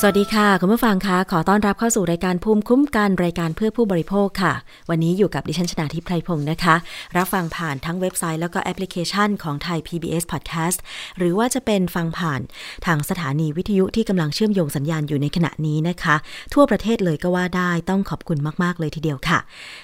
[0.00, 4.54] สวัสดีค่ะ คุณผู้ฟังคะขอต้อนรับเข้าสู่รายการภูมิคุ้มกันรายการเพื่อผู้บริโภคค่ะ
[4.90, 6.74] วันนี้อยู่กับดิฉันชนาทิพไพรพงศ์นะคะ
[7.16, 10.78] รับฟังผ่านทั้งเว็บไซต์แล้วก็แอปพลิเคชันของไทย PBS Podcast
[11.18, 12.40] หรือว่าจะเป็นฟังผ่าน
[12.86, 16.16] ทางสถานีวิทยุที่กำลังเชื่อมโยงสัญญาณอยู่ในขณะนี้นะคะ
[16.54, 19.38] ทั่วประเทศเลยก็ว่าได้ต้องขอบคุณมาก ๆ เลยทีเดียวค่ะ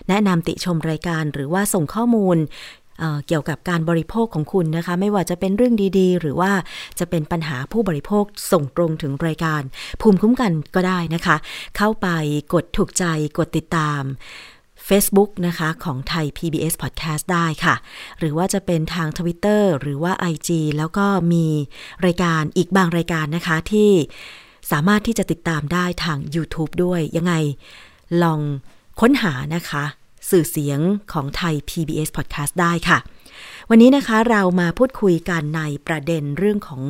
[0.09, 2.37] แนะนำติชมรายการหรือว่าส่งข้อมูล
[3.27, 6.53] เกี่ยวกับการบริโภคของคุณนะคะ ไม่ว่าจะเป็นเรื่องดีๆ หรือว่า
[6.99, 9.63] จะเป็นปัญหาผู้บริโภคส่งตรงถึงรายการ
[10.01, 11.37] ภูมิคุ้มกันก็ได้นะคะ
[11.77, 12.09] เข้าไป
[12.55, 13.05] กดถูกใจ
[13.39, 14.03] กดติดตาม
[14.89, 17.75] Facebook นะคะ ของไทย PBS Podcast ได้ค่ะ
[18.19, 21.47] หรือว่าจะเป็นทาง Twitter หรือว่า IG แล้วก็มี
[22.07, 23.91] รายการอีกบางรายการนะคะที่
[24.71, 27.35] สามารถที่จะติดตามได้ทาง YouTube ด้วยยังไง
[28.23, 28.41] ลอง
[29.01, 29.85] ค้นหานะคะ
[30.31, 30.81] สื่อเสียง
[31.13, 32.99] ของไทย PBS Podcast ได้ค่ะ
[33.71, 36.83] วันนี้นะคะเรามาพูดคุยกันในประเด็นเรื่องของ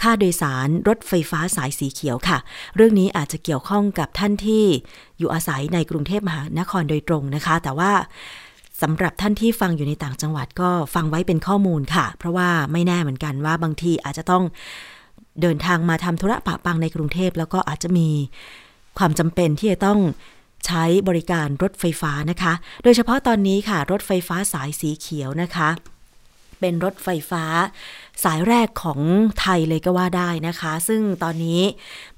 [0.00, 2.38] ค่าโดยสารรถไฟฟ้าสายสีเขียวค่ะ
[2.76, 4.64] เรื่องนี้อาจจะเกี่ยวข้องกับท่านที่
[5.18, 7.92] อยู่อาศัยในกรุงเทพมหานครโดยตรงนะคะ แต่ว่า
[8.82, 14.44] สำหรับท่านที่ฟังอยู่ในต่างจังหวัดก็ฟังไว้เป็นข้อมูลค่ะ เพราะว่าไม่แน่เหมือนกันว่าบางทีอาจจะต้อง
[15.42, 18.08] เดินทางมาทำธุระปะปังในกรุงเทพ แล้วก็อาจจะมี
[18.98, 19.98] ความจำเป็นที่จะต้อง
[20.66, 25.68] ใช้บริการรถไฟฟ้านะคะ โดยเฉพาะตอนนี้ค่ะ รถไฟฟ้าสายสีเขียวนะคะ
[26.60, 27.44] เป็นรถไฟฟ้า
[28.24, 29.00] สายแรกของ
[29.40, 31.60] ไทยเลยก็ว่าได้นะคะ ซึ่งตอนนี้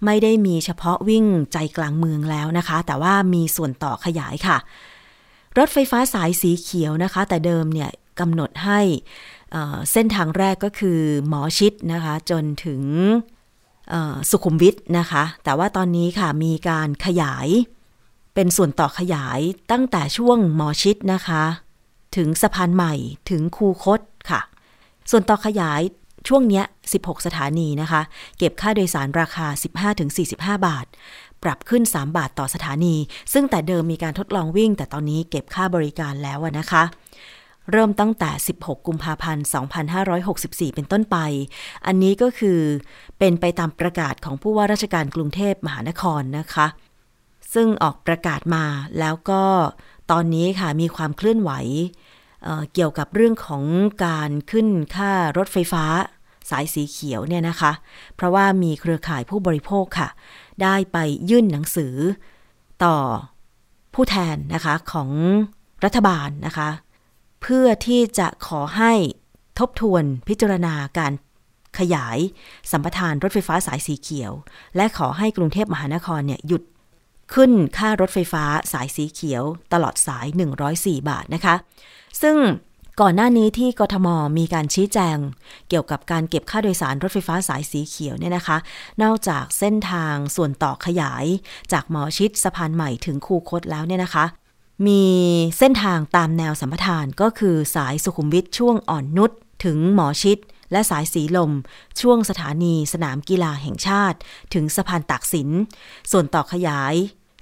[0.04, 4.58] ไม่ได้มีเฉพาะวิ่งใจกลางเมืองแล้วนะคะ แต่ว่ามีส่วนต่อขยายค่ะ
[5.58, 8.80] รถไฟฟ้าสายสีเขียวนะคะ แต่เดิมเนี่ยกำหนดให้
[9.92, 12.82] เส้นทางแรกก็คือหมอชิดนะคะ จนถึง
[14.30, 17.48] สุขุมวิทนะคะ แต่ว่าตอนนี้ค่ะมีการขยาย
[18.34, 21.44] เป็นส่วนต่อขยายตั้งแต่ช่วงหมอชิดนะคะ
[22.16, 22.94] ถึงสะพานใหม่
[23.30, 24.00] ถึงคูคต
[24.30, 24.40] ค่ะ
[25.10, 25.80] ส่วนต่อขยาย
[26.28, 28.00] ช่วงเนี้ย 16 สถานีนะคะ
[28.38, 29.46] เก็บค่าโดยสารราคา
[30.06, 30.86] 15-45 บาท
[31.42, 32.96] ปรับขึ้น 3 บาทต่อสถานี
[33.32, 36.82] ซึ่งแต่เดิมมีการทดลองวิ่ง แต่ตอนนี้เก็บค่าบริการแล้วนะคะ
[37.70, 39.44] เริ่มตั้งแต่ 16 กุมภาพันธ์
[40.10, 41.16] 2564 เป็นต้นไป
[41.86, 42.60] อันนี้ก็คือ
[43.18, 46.66] เป็นไปตามประกาศของผู้ว่าราชการกรุงเทพมหานครนะคะ
[47.54, 48.64] ซึ่งออกประกาศมา
[49.00, 49.42] แล้วก็
[50.10, 51.50] ตอนนี้ค่ะมีความเคลื่อนไหว
[52.42, 53.64] เเกี่ยวกับเรื่องของ
[54.06, 55.84] การขึ้นค่ารถไฟฟ้า
[56.50, 57.72] สายสีเขียวเนี่ยนะคะ
[58.16, 60.08] เพราะว่ามีเครือข่ายผู้บริโภคค่ะ
[60.62, 60.98] ได้ไป
[61.30, 61.94] ยื่นหนังสือ
[62.84, 62.96] ต่อ
[63.94, 65.10] ผู้แทนนะคะของ
[65.84, 66.68] รัฐบาลนะคะ
[67.42, 68.92] เพื่อที่จะขอให้
[69.58, 71.12] ทบทวนพิจารณาการ
[71.78, 72.18] ขยาย
[72.70, 74.32] สัมปทานรถไฟฟ้าสายสีเขียว
[74.76, 76.62] และขอให้กรุงเทพมหานครเนี่ยหยุด
[77.34, 80.26] ขึ้นค่ารถไฟฟ้าสายสีเขียวตลอดสาย
[80.68, 81.54] 104 บาทนะคะ
[82.22, 82.36] ซึ่ง
[83.00, 84.08] ก่อนหน้านี้ที่กทม
[84.38, 85.16] มีการชี้แจง
[85.68, 88.56] เกี่ยวกับการเก็บค่าโดยสารรถไฟฟ้าสายสีเขียวเนี่ยนะคะ
[89.02, 91.24] นอกจากเส้นทางส่วนต่อขยาย
[91.72, 94.24] จากหมอชิดสะพานใหม่ถึงคูคตแล้วเนี่ยนะคะ
[94.86, 95.04] มี
[95.58, 99.30] เส้นทางตามแนวสัมปทานก็คือสายสุขุมวิทช่วงอ่อนนุช
[99.64, 100.38] ถึงหมอชิด
[100.72, 101.52] และสายสีลม
[102.00, 104.18] ช่วงสถานีสนามกีฬาแห่งชาติ
[104.54, 105.48] ถึงสะพานตากสิน
[106.10, 106.94] ส่วนต่อขยาย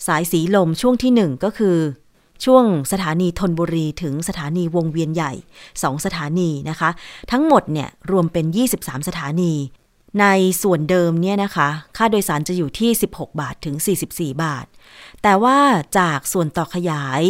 [0.07, 1.77] สายสีลมช่วงที่ 1 ก็คือ
[2.45, 5.33] ช่วงสถานีธนบุรีถึงสถานีวงเวียนใหญ่
[5.73, 6.91] 2 สถานีนะคะ
[7.31, 9.53] ทั้งหมดเนี่ยรวมเป็น 23 สถานี
[10.21, 10.27] ใน
[10.63, 13.77] ส่วนเดิมเนี่ยนะคะ ค่าโดยสารจะอยู่ที่ 16 บาทถึง
[14.09, 14.67] 44 บาท
[15.23, 15.59] แต่ว่า
[15.99, 17.23] จากส่วนต่อขยาย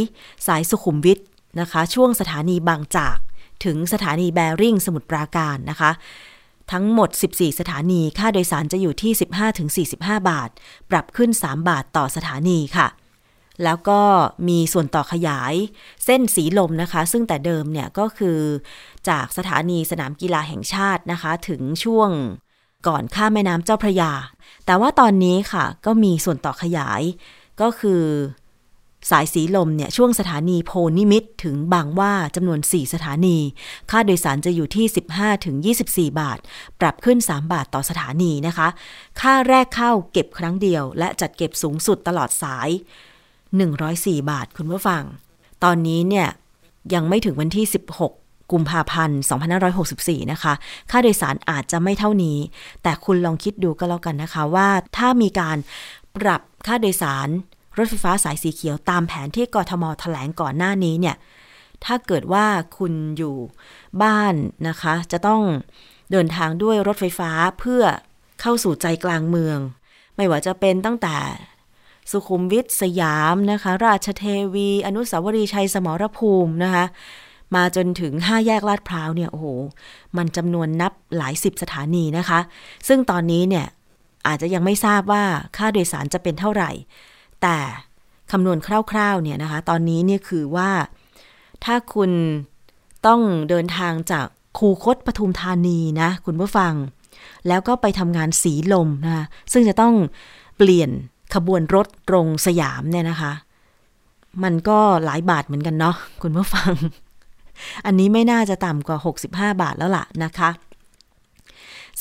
[0.46, 1.18] สายสุขุมวิท
[1.60, 3.18] นะคะ ช่วงสถานีบางจาก
[3.64, 5.90] ถึงสถานีแบริ่งสมุทรปราการนะคะ
[6.72, 9.12] ทั้งหมด 14 สถานี ค่าโดยสารจะอยู่ที่
[9.90, 10.50] 15-45 บาท
[10.90, 12.88] ปรับขึ้น 3 บาทต่อสถานีค่ะ
[13.64, 14.00] แล้วก็
[14.48, 15.54] มีส่วนต่อขยาย
[16.04, 18.38] เส้นสีลมนะคะ ซึ่งแต่เดิมเนี่ยก็คือ
[19.08, 22.10] จากสถานีสนามกีฬาแห่งชาตินะคะ ถึงช่วง
[22.88, 24.12] ก่อนข้ามแม่น้ำเจ้าพระยา
[24.66, 27.02] แต่ว่าตอนนี้ค่ะก็มีส่วนต่อขยาย
[27.60, 28.02] ก็คือ
[29.10, 33.38] สายสีลมเนี่ยช่วงสถานีโพนิมิตถึงบางว่าจำนวน 4 สถานี
[33.90, 35.56] ค่าโดยสารจะอยู่ที่ 15ถึง
[35.88, 36.38] 24 บาท
[36.80, 38.68] ปรับขึ้น 3 บาทต่อสถานีนะคะ
[39.20, 42.68] ค่าแรกเข้าเก็บครั้งเดียว และจัดเก็บสูงสุดตลอดสาย
[43.48, 45.02] 104 บาทคุณผู้ฟัง
[45.64, 46.28] ตอนนี้เนี่ย
[46.94, 47.66] ยังไม่ถึงวันที่
[48.10, 49.20] 16กุมภาพันธ์
[49.74, 50.52] 2564 นะคะ
[50.90, 52.38] ค่าโดยสารอาจจะไม่เท่านี้
[52.82, 55.56] แต่คุณลองคิดดูก็แล้วกันนะคะว่าถ้ามีการ
[56.16, 57.28] ปรับค่าโดยสาร
[57.78, 61.16] รถไฟฟ้าสายสีเขียวตามแผนที่กทมแถลงก่อนหน้านี้เนี่ย
[61.84, 62.46] ถ้าเกิดว่า
[62.78, 63.36] คุณอยู่
[64.02, 64.34] บ้าน
[64.68, 65.42] นะคะ จะต้อง
[66.12, 67.82] เดินทางด้วยรถไฟฟ้าเพื่อ
[68.40, 69.58] เข้าสู่ใจกลางเมือง
[70.16, 71.16] ไม่ว่าจะเป็นตั้งแต่
[72.10, 76.84] สุขุมวิทสยามนะคะ ราชเทวี อนุสาวรีย์ชัยสมรภูมินะคะ
[77.54, 79.46] มาจนถึง 5 แยกลาดพร้าวเนี่ยโอ้โห
[80.16, 82.40] มันจำนวนนับหลายสิบสถานีนะคะ
[82.88, 83.66] ซึ่งตอนนี้เนี่ย
[84.26, 85.24] อาจจะยังไม่ทราบว่า
[85.56, 86.70] ค่าโดยสารจะเป็นเท่าไหร่
[87.42, 87.58] แต่
[88.30, 90.70] คำนวณคร่าวๆเนี่ยนะคะ ตอนนี้เนี่ยคือว่า
[91.64, 92.10] ถ้าคุณ
[93.06, 94.26] ต้องเดินทางจาก
[94.58, 96.74] คูคตปทุมธานีนะคุณผู้ฟัง
[97.48, 99.94] แล้วก็ไปทำงานสีลมนะคะซึ่งจะต้อง
[100.56, 100.90] เปลี่ยน
[101.34, 103.32] ขบวนรถตรงสยามเนี่ยนะคะ
[104.42, 106.72] มันก็หลายบาทเหมือนกันเนาะคุณผู้ฟัง
[107.86, 108.98] อันนี้ไม่น่าจะต่ำกว่า
[109.30, 110.50] 65 บาทแล้วล่ะนะคะ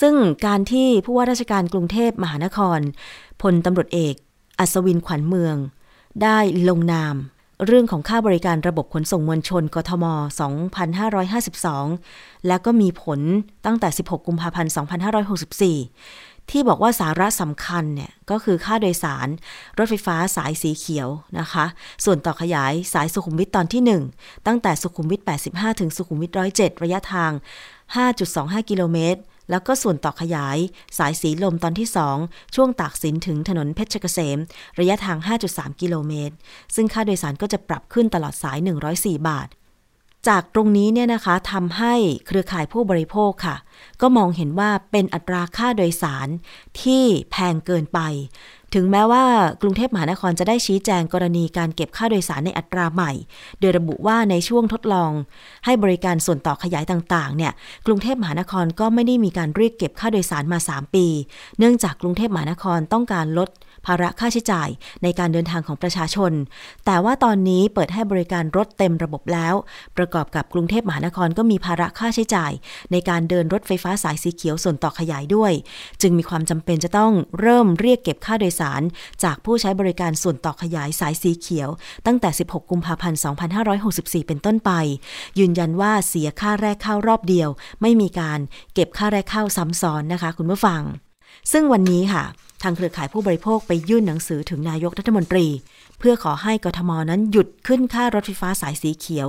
[0.02, 0.14] ซึ่ง
[0.46, 2.80] การที่ผู้ว่าราชการกรุงเทพมหานคร
[3.42, 4.16] พลตำรวจเอก
[4.60, 5.56] อัศวินขวัญเมือง
[6.24, 6.38] ได้
[6.70, 7.16] ลงนาม
[7.66, 10.06] เรื่องของค่าบริการระบบขนส่งมวลชนกทม
[11.26, 13.20] 2552 แล้วก็มีผล
[13.66, 14.72] ตั้งแต่ 16 กุมภาพันธ์
[15.96, 19.28] 2564 ที่บอกว่าสาระสำคัญเนี่ย ก็คือค่าโดยสาร
[19.78, 21.66] รถไฟฟ้าสายสีเขียวนะคะ
[22.06, 27.32] ส่วนต่อขยายสายสุขุมวิทตอนที่ 1 ตั้งแต่สุขุมวิท 85 ถึงสุขุมวิท 107 ระยะทาง
[28.00, 30.58] 5.25 กิโลเมตร แล้วก็ส่วนต่อขยาย
[30.98, 31.88] สายสีลมตอนที่
[32.22, 34.38] 2 ช่วงตากสินถึงถนนเพชรเกษม
[34.80, 35.18] ระยะทาง
[35.50, 36.36] 5.3 กิโลเมตร
[36.76, 38.58] ซึ่งค่าโดยสารก็จะปรับขึ้นตลอดสาย
[38.94, 39.50] 104 บาท
[40.28, 41.94] จากตรงนี้เนี่ยนะคะทำให้
[42.28, 43.58] เครือข่ายผู้บริโภคค่ะ
[44.02, 46.28] ก็มองเห็นว่าเป็นอัตราค่าโดยสาร
[46.82, 48.00] ที่แพงเกินไป
[48.74, 49.24] ถึงแม้ว่า
[49.62, 53.12] กรุงเทพมหานครจะได้ชี้แจงกรณีการเก็บค่าโดยสารในอัตราใหม่
[53.60, 55.12] โดยระบุว่าในช่วงทดลอง
[55.66, 57.52] ให้บริการส่วนต่อขยายต่างๆ เนี่ย
[57.86, 61.06] กรุงเทพมหานครก็ไม่ได้มีการเรียกเก็บค่าโดยสารมา 3 ปี
[61.58, 63.50] เนื่องจากกรุงเทพมหานครต้องการลด
[63.88, 64.70] ภาระค่าใช้จ่าย
[65.04, 66.32] ในการเดินทางของประชาชน
[66.86, 69.54] แต่ว่าตอนนี้เปิดให้บริการรถเต็มระบบแล้ว
[69.98, 72.52] ประกอบกับกรุงเทพมหานครก็มีภาระค่าใช้จ่าย
[72.92, 75.54] ในการเดินรถไฟฟ้าสายสีเขียวส่วนต่อขยายด้วย
[76.02, 78.82] จึงมีความจำเป็นจะต้องเริ่มเรียกเก็บค่าโดยสาร
[79.24, 81.70] จากผู้ใช้บริการส่วนต่อขยายสายสีเขียว
[82.06, 83.20] ตั้งแต่ 16 กุมภาพันธ์
[83.74, 84.72] 2564 เป็นต้นไป
[85.40, 87.50] ยืนยันว่าเสียค่าแรกเข้ารอบเดียว
[87.82, 88.40] ไม่มีการ
[88.74, 90.84] เก็บค่าแรกเข้าซ้ำซ้อนนะคะ คุณผู้ฟัง
[91.52, 92.24] ซึ่งวันนี้ค่ะ
[92.64, 95.48] ทางเครือข่ายผู้บริโภคไปยื่นหนังสือถึงนายกรัฐมนตรี
[96.00, 99.28] เพื่อขอให้กทมนั้นหยุดขึ้นค่ารถไฟฟ้าสายสีเขียว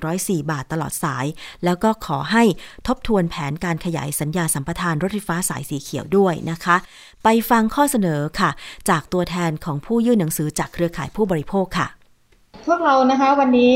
[0.00, 1.26] 104 บาทตลอดสาย
[1.64, 2.44] แล้วก็ขอให้
[2.86, 6.76] ทบทวนแผนการขยายสัญญาสัมปทานรถไฟฟ้าสายสีเขียวด้วยนะคะ
[7.24, 8.50] ไปฟังข้อเสนอค่ะ
[8.90, 11.88] จากตัวแทนของผู้ยื่นหนังสือจากเครือข่ายผู้บริโภคค่ะ
[12.66, 13.72] พวกเรานะคะวันนี้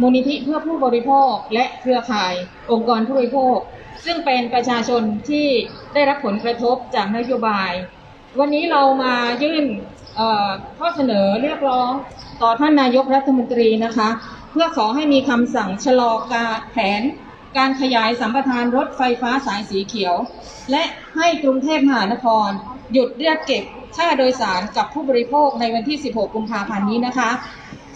[0.00, 2.32] มูลนิธิเพื่อผู้บริโภคและเครือข่าย
[2.72, 3.56] องค์กรผู้บริโภค
[4.04, 5.46] ซึ่งเป็นประชาชนที่
[5.94, 7.72] ได้รับผลกระทบจากนโยบาย
[8.38, 9.64] วันนี้เรามายื่น
[10.78, 11.90] ข้อเสนอเรียกร้อง
[12.42, 14.08] ต่อท่านนายกรัฐมนตรีนะคะ
[14.50, 17.02] เพื่อขอให้มีคำสั่งชะลอการแผน
[17.58, 20.16] การขยายสัมปทานรถไฟฟ้าสายสีเขียว
[20.70, 20.82] และ
[21.16, 22.48] ให้กรุงเทพมหานคร
[22.92, 23.64] หยุดเรียกเก็บ
[23.96, 27.30] ค่าโดยสารกับผู้บริโภคในวันที่ 16 กุมภาพันธ์นี้นะคะ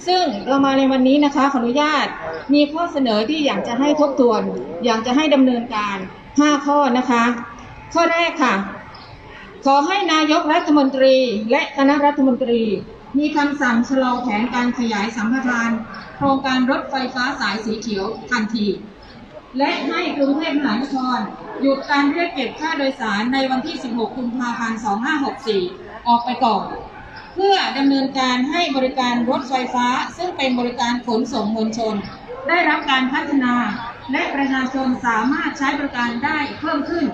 [0.07, 2.07] ซึ่งเรามาในวันนี้นะคะขออนุญาต
[2.55, 4.43] มีข้อเสนอที่อยากจะให้ทบทวน
[4.85, 5.97] อยากจะให้ดำเนินการ
[6.31, 7.25] 5 ข้อนะคะ
[7.95, 8.55] ข้อแรกค่ะ
[9.65, 11.17] ขอให้นายกรัฐมนตรี
[11.51, 12.63] และคณะรัฐมนตรี
[13.19, 15.71] มีคำสั่งชะลอแผนการขยายสัมปทาน
[16.17, 18.67] โครงการรถไฟฟ้าสายสีเขียวทันที
[19.59, 21.19] และให้กรุงเทพมหานคร
[21.61, 24.81] หยุดการเรียกเก็บค่าโดยสารในวันที่ 16 กุมภาพันธ์
[25.43, 26.67] 2564 ออกไปก่อน
[27.35, 29.87] เพื่อดำเนินการให้บริการรถไฟฟ้า
[30.17, 31.95] ซึ่งเป็นบริการขนส่งมวลชน
[32.49, 33.55] ได้รับการพัฒนา
[34.13, 37.05] และประชาชนสามารถใช้บริการได้เพิ่มขึ้น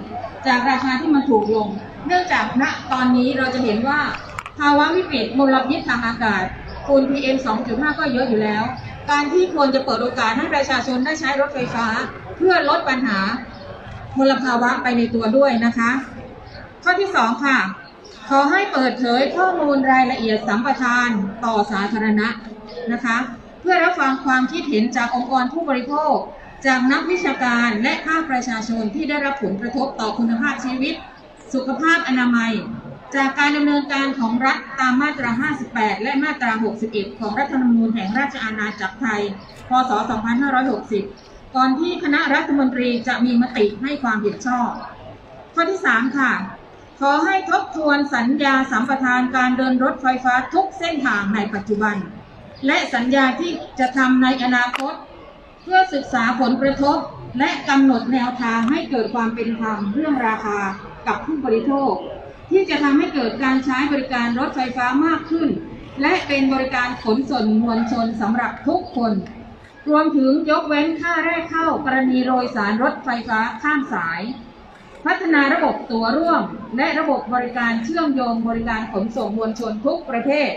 [0.46, 1.68] จากราคาที่มันถูกลง
[2.06, 4.00] เนื่องจากณตอนนี้เราจะเห็นว่า
[4.58, 6.44] ภาวะวิกฤตมลพิษทางอากาศ
[6.87, 7.37] ฝุ่น PM
[7.68, 8.64] 2.5 ก็เยอะอยู่แล้ว
[9.10, 11.87] การที่ควรจะเปิดโอกาสให้ประชาชนได้ใช้รถไฟฟ้า
[12.37, 13.18] เพื่อลดปัญหา
[14.18, 15.90] มลภาวะไปในตัวด้วยนะคะ
[16.82, 17.58] ข้อที่สองค่ะ
[18.28, 21.11] ขอให้เปิดเผยข้อมูลรายละเอียดสัมปทาน
[21.44, 22.28] ต่อสาธารณะ
[22.92, 23.16] นะคะ
[23.61, 26.14] เพื่อรับฟังความคิดเห็นจากองค์กรผู้บริโภค
[26.66, 30.94] จากนักวิชาการและภาคประชาชนที่ได้รับผลกระทบต่อคุณภาพชีวิต
[31.54, 32.52] สุขภาพอนามัย
[33.16, 35.30] จากการดำเนินการของรัฐตามมาตรา
[35.68, 36.52] 58 และมาตรา
[36.87, 39.23] 61 ของรัฐธรรมนูญแห่งราชอาณาจักรไทย
[39.68, 39.90] พศ
[40.73, 44.70] 2560 ก่อนที่คณะรัฐมนตรีจะมีมติให้ความเห็นชอบ
[45.54, 46.32] ข้อที่ 3 ค่ะ
[47.00, 51.97] ขอให้ทบทวนสัญญาสัมปทานการเดินรถไฟฟ้าทุกเส้นทางในปัจจุบัน
[52.67, 54.95] และสัญญาที่จะทำในอนาคต
[55.62, 56.99] เพื่อศึกษาผลกระทบ
[57.38, 60.59] และกำหนดแนวทางให้เกิดความเป็นธรรมเรื่องราคา
[61.07, 61.93] กับผู้บริโภค
[62.50, 65.49] ที่จะทำให้เกิดการใช้บริการรถไฟฟ้ามากขึ้น
[66.02, 69.12] และเป็นบริการขนส่งมวลชนสำหรับทุกคน
[69.88, 74.21] รวมถึงยกเว้นค่าแรกเข้ากรณีโดยสารรถไฟฟ้าข้ามสาย
[75.07, 76.43] พัฒนาระบบตัวร่วม
[76.76, 80.50] และระบบบริการเชื่อมโยงบริการขนส่งมวลชนทุกประเภท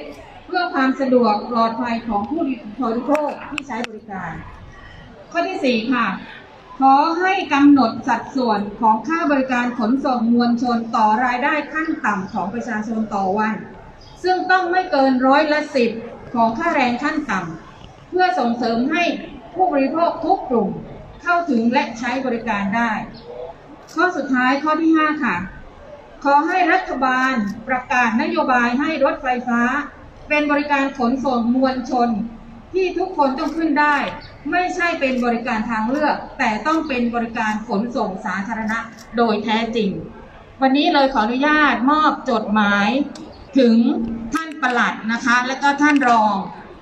[0.46, 2.42] เพื่อความสะดวกปลอดภัยของผู้
[2.82, 4.32] บริโภคที่ใช้บริการ
[5.32, 6.08] ข้อที่ 4 ค่ะ
[6.80, 13.54] ขอให้กำหนดสัดส่วนของค่าบริการขนส่งมวลชนต่อรายได้ขั้นต่ำของประชาชนต่อวัน
[14.24, 15.92] ซึ่งต้องไม่เกินร้อยละสิบ
[16.34, 19.04] ของค่าแรงขั้นต่ำเพื่อส่งเสริมให้
[19.56, 20.70] ผู้บริโภคทุกกลุ่ม
[21.24, 22.92] เข้าถึงและใช้บริการได้
[23.96, 25.36] ข้อสุดท้ายข้อที่ 5 ค่ะ
[26.24, 27.34] ขอให้รัฐบาล
[27.68, 29.62] ประกาศนโยบายให้รถไฟฟ้า
[30.30, 32.10] เป็นบริการขนส่งมวลชน
[32.74, 33.96] ที่ทุกคนต้องขึ้นได้
[34.52, 38.80] ไม่ใช่เป็นบริการทางเลือก แต่ต้องเป็นบริการขนส่งสาธารณะ
[39.18, 39.90] โดยแท้จริง
[40.62, 42.90] วันนี้เลยขออนุญาตมอบจดหมาย
[43.58, 43.76] ถึง
[44.34, 46.36] ท่านประหลัดนะคะ และก็ท่านรอง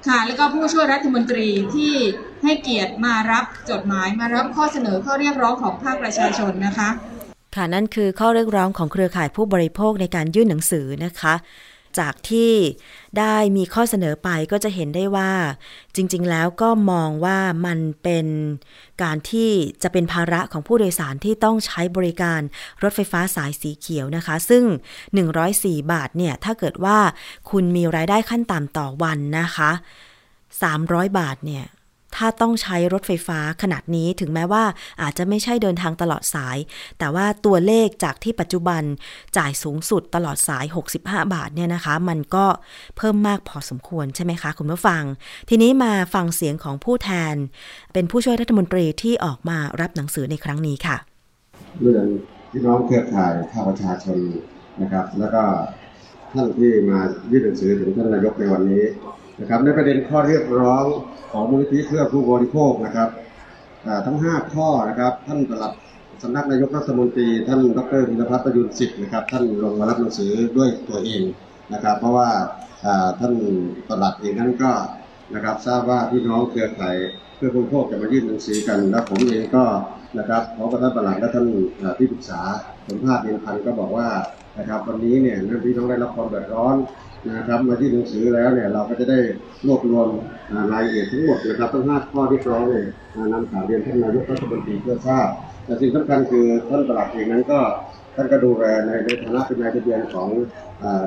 [0.07, 1.93] ค่ะ แล้วก็ผู้ช่วยรัฐมนตรีที่
[2.43, 6.89] ให้เกียรติมารับจดหมายมารับข้อเสนอข้อเรียกร้องของภาคประชาชนนะคะ
[7.55, 11.35] ค่ะนั่นคือข้อเรียกร้องของเครือข่ายผู้บริโภคในการยื่นหนังสือนะคะ
[11.99, 12.53] จากที่
[13.19, 15.31] ได้มีข้อเสนอไปก็จะเห็นได้ว่า
[15.95, 18.27] จริง ๆ แล้วก็มองว่ามันเป็น
[19.03, 19.49] การที่
[19.83, 22.41] จะเป็นภาระของผู้โดยสารที่ต้องใช้บริการ
[22.83, 24.63] รถไฟฟ้าสายสีเขียวนะคะ ซึ่ง
[25.27, 26.97] 104 บาทเนี่ยถ้าเกิดว่า
[27.49, 29.71] คุณมีรายได้ขั้นต่ำต่อวันนะคะ
[30.43, 31.65] 300 บาทเนี่ย
[32.15, 34.63] ถ้าต้องใช้รถไฟฟ้าขนาดนี้ถึงแม้ว่า
[35.01, 36.57] อาจจะไม่ใช่เดินทางตลอดสาย
[36.99, 38.83] แต่ว่าตัวเลขจากที่ปัจจุบัน
[39.37, 42.45] จ่ายสูงสุดตลอดสาย 65 บาทเนี่ยนะคะ มันก็
[42.97, 45.03] เพิ่มมากพอสมควรใช่ไหมคะคุณผู้ฟัง
[45.49, 47.35] ทีนี้มาฟังเสียงของผู้แทน
[47.93, 50.97] เป็นผู้ช่วยรัฐมนตรีที่ออกมารับหนังสือในครั้งนี้ค่ะ
[51.81, 52.05] เรื่อง
[52.51, 54.17] พี่น้องเครือข่ายภาคประชาชน
[54.81, 55.43] นะครับ แล้วก็
[56.33, 56.99] ท่านที่มา
[57.31, 58.83] ยื่นหนังสือถึงท่านนายกในวันนี้
[59.39, 60.85] นะครับในประเด็นข้อเรียกร้อง
[61.31, 63.09] ของมูลนิธิเพื่อผู้บริโภคนะครับ
[64.05, 65.73] ทั้ง 5 ข้อนะครับ ท่านปลัด
[66.23, 71.21] สำนักนายกรัฐมนตรี ท่านดรธีรพัฒน์ประยุนสิทธิ์นะครับ ท่านลงมารับหนังสือด้วยตัวเอง
[71.73, 72.29] นะครับ เพราะว่า
[73.19, 73.33] ท่าน
[73.87, 74.71] ปลัดเองนั้นก็
[75.35, 76.95] นะครับทราบว่าพี่น้องเครือข่าย
[77.35, 79.65] เพื่อผู้บริโภคจะมายื่นหนังสือกันและผมเองก็
[80.17, 81.45] นะครับขอกระท่านปลัดและท่าน
[81.97, 82.41] ที่ปรึกษา
[82.87, 84.09] สมภาษณ์เรียนพันก็บอกว่า
[84.59, 86.75] นะครับวันนี้เนี่ยพี่น้องได้รับความเดือดร้อน
[87.27, 89.19] นะครับมาที่หนังสือแล้วเนี่ยเราก็จะได้
[89.67, 90.07] รวบรวม
[90.73, 92.85] รายละเอียดทั้งหมดนะครับทั้งห้าข้อที่ร้องเนี่ย
[93.33, 95.27] นำข่าวเรียนท่านนายกรัฐมนตรีเพื่อทราบ
[95.65, 97.59] แต่สิ่งสำคัญคือท่านประหลัดเองนั้นก็
[98.15, 100.29] ท่านก็ดูแลในในฐานะเป็นนายทะเบียนของ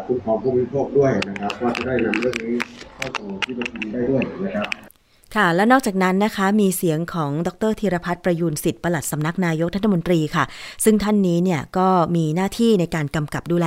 [0.06, 2.54] คุ้มครองผู้บริโภคด้วยนะครับว่าจะได้นำเรื่องนี้
[2.96, 4.91] เข้าสู่ที่ประชุมได้ด้วยนะครับ
[5.36, 10.44] ค่ะ และนอกจากนั้นนะคะ มีเสียงของดรธีรพัฒน์ประยูนสิทธิ์ปลัดสำนักนายกรัฐมนตรีค่ะ
[10.84, 13.66] ซึ่งท่านนี้เนี่ยก็มีหน้าที่ในการกำกับดูแล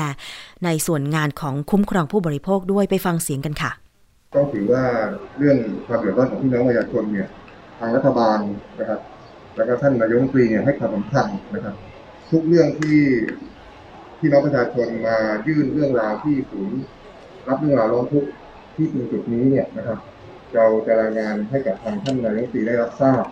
[0.65, 3.71] ในส่วนงานของคุ้มครองผู้บริโภคด้วยไปฟังเสียงกันค่ะ
[4.35, 4.83] ต้องถือว่า
[5.37, 5.57] เรื่อง
[5.87, 7.27] ความเดือดร้อนของพี่น้องประชาชนเนี่ย
[7.79, 8.39] ทางรัฐบาล
[8.79, 8.99] นะครับ
[9.55, 11.75] แล้วก็ท่านนายกรัฐมนตรีเนี่ยให้ความสำคัญนะครับ
[12.31, 12.99] ทุกเรื่องที่
[14.19, 15.17] พี่น้องประชาชนมา
[15.47, 16.79] ยื่นเรื่องราวที่ศูนย์
[17.47, 18.29] รับเรื่องราวร้องทุกข์
[18.75, 19.97] ที่ตรงจุดนี้เนี่ยนะครับ
[20.55, 23.23] เราจะรายงานให้กับทางท่านนายกรัฐมนตรีได้รับทราบ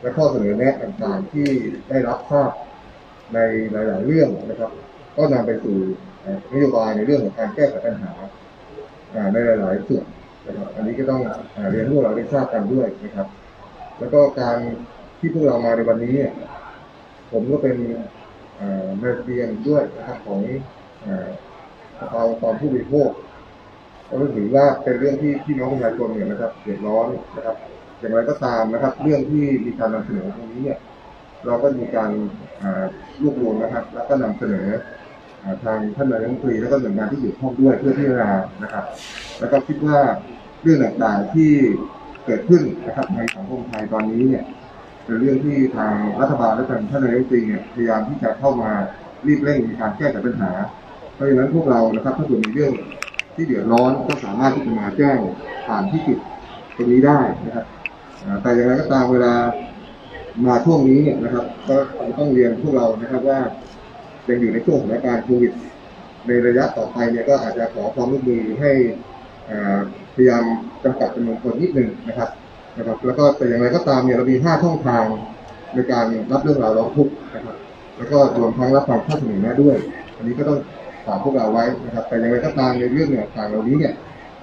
[0.00, 1.46] และข้อเสนอแนะต่างๆที่
[1.90, 2.50] ได้รับทราบ
[3.34, 3.38] ใน
[3.72, 4.70] หลาย ๆ เรื่องนะครับ
[5.16, 5.76] ก็นำไปสู่
[6.52, 8.12] นโยบายในเรื่องของการแก้ไขปัญหา
[9.32, 10.04] ในหลาย ๆ ส่วน
[10.46, 11.20] นะครับ อันนี้ก็ต้อง
[11.70, 13.28] เรียนพวกเราได้ทราบกันด้วยนะครับ
[13.98, 14.56] แล้วก็การ
[15.18, 16.14] ที่พวกเรามาในวันนี้
[17.32, 17.76] ผมก็เป็น
[19.24, 20.40] เรียนด้วยนะครับของ
[21.98, 23.10] สภาองค์กรผู้บริโภค
[24.08, 27.56] ก็ถือว่าเป็นเรื่องที่พี่น้องประชาชนเนี่ยนะครับเดือดร้อนนะครับ
[28.00, 30.78] อย่างไรก็ตามนะครับ เรื่องที่มีการนำเสนอตรงนี้เนี่ย
[31.46, 32.10] เราก็มีการ
[33.22, 34.66] รวบรวมนะครับ แล้วก็นำเสนอ
[35.64, 38.30] ทางท่านนายกรัฐมนตรีแล้วก็หน่วยงานที่เกี่ยวข้องด้วยเพื่อที่จะ
[38.62, 38.84] นะครับ
[39.40, 39.98] แล้วก็คิดว่า
[40.62, 41.52] เรื่องต่างๆที่
[42.26, 44.44] เกิดขึ้นนะครับในสังคมไทยตอนนี้เนี่ย
[45.04, 48.70] เป็นเรื่องที่ทางรัฐบาลและทางท่านนายกรัฐมนตรีเนี่ยพยายามที่จะเข้ามา
[49.26, 50.50] รีบเร่งในการแก้ไขปัญหา
[51.14, 52.72] เพราะฉะนั้นพวกเรานะครับถ้าเกิดมีเรื่อง
[53.36, 55.18] ที่เดือดร้อนก็สามารถที่จะมาแจ้ง
[55.66, 56.18] ผ่านที่จุด
[56.76, 57.64] ตรงนี้ได้นะครับ
[58.42, 59.34] แต่อย่างไรก็ตามเวลา
[60.46, 61.74] มาช่วงนี้เนี่ยนะครับ ก็
[62.18, 63.40] ต้องเรียนพวกเรานะครับว่า
[64.28, 65.52] ยังอยู่ในช่วงสถานการณ์โควิด
[66.26, 68.70] ในระยะต่อไปเนี่ยก็อาจจะขอความร่วมมือให้
[70.14, 70.42] พยายาม
[70.84, 72.30] จำกัดจำนวนคนนิดนึงนะครับ
[72.78, 75.04] นะครับแล้วก็แต่อย่างไรก็ตามเนี่ยเรามีห้าช่องทาง
[75.74, 77.56] ในการรับเรื่องราวร้องทุกข์นะครับ
[77.96, 79.76] แล้วก็รวมทั้งรับฟังข้อเสนอแนะด้วย
[80.16, 80.58] อันนี้ก็ต้อง
[81.06, 83.94] ฝากพวกเราไว้นะครับ แต่อย่างไรก็ตามในเรื่องเนี่ยต่างเหล่านี้เนี่ย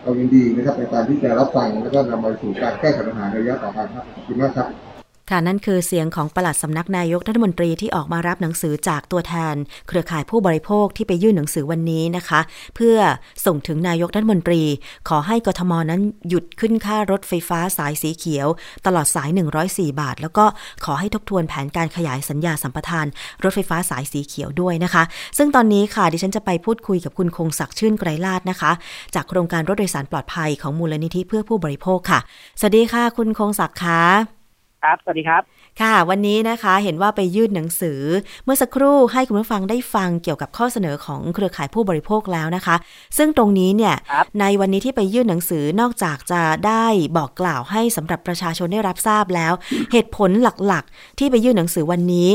[0.03, 4.92] เรายินดีนะครับในการที่จะรับฟังแล้วก็นำมาสู่การแก้ไขปัญหาในระยะต่อไปครับขอบคุณมากครับ
[5.30, 9.56] ค่ะนั่นคือเสียงของปลัดสำนักนายกรัฐมนตรีที่ออกมารับหนังสือจากตัวแทน
[9.88, 12.39] เครือข่ายผู้บริโภคที่ไปยื่นหนังสือวันนี้นะคะ
[12.75, 12.98] เพื่อ
[13.46, 14.62] ส่งถึงนายกรัฐมนตรี
[15.10, 18.48] ขอให้กทมนั้นหยุดขึ้นค่ารถไฟฟ้าสายสีเขียว
[18.86, 19.30] ตลอดสาย
[19.65, 20.46] 104 บาท แล้วก็
[20.86, 23.06] ขอให้ทบทวนแผนการขยายสัญญาสัมปทาน
[23.44, 25.03] รถไฟฟ้าสายสีเขียวด้วยนะคะ
[25.38, 28.72] ซึ่งตอนนี้ค่ะดิฉันจะไปพูดคุยกับคุณคงศักดิ์ชื่นไกรลาดนะคะ
[29.15, 32.20] จากโครงการรถโดยสารปลอดภัยของมูลนิธิเพื่อผู้บริโภคค่ะ
[32.60, 34.42] สวัสดีค่ะ คุณคงศักดิ์คะ
[34.84, 35.42] ครับ สวัสดีครับ
[35.82, 38.02] ค่ะ วันนี้นะคะเห็นว่าไปยื่นหนังสือ
[38.44, 42.75] เมื่อสักครู่ให้คุณผู้ฟังได้ฟังเกี่ยวกับข้อเสนอของเครือข่ายผู้บริโภคแล้วนะคะ
[43.18, 43.96] ซึ่งตรงนี้เนี่ย
[44.40, 46.86] ในวันนี้ที่ไปยื่นหนังสือนอกจากจะได้
[47.18, 49.54] บอกกล่าวให้สำหรับประชาชนได้รับทราบแล้ว
[49.92, 52.30] เหตุผลหลักๆ ที่ไปยื่นหนังสือวันนี้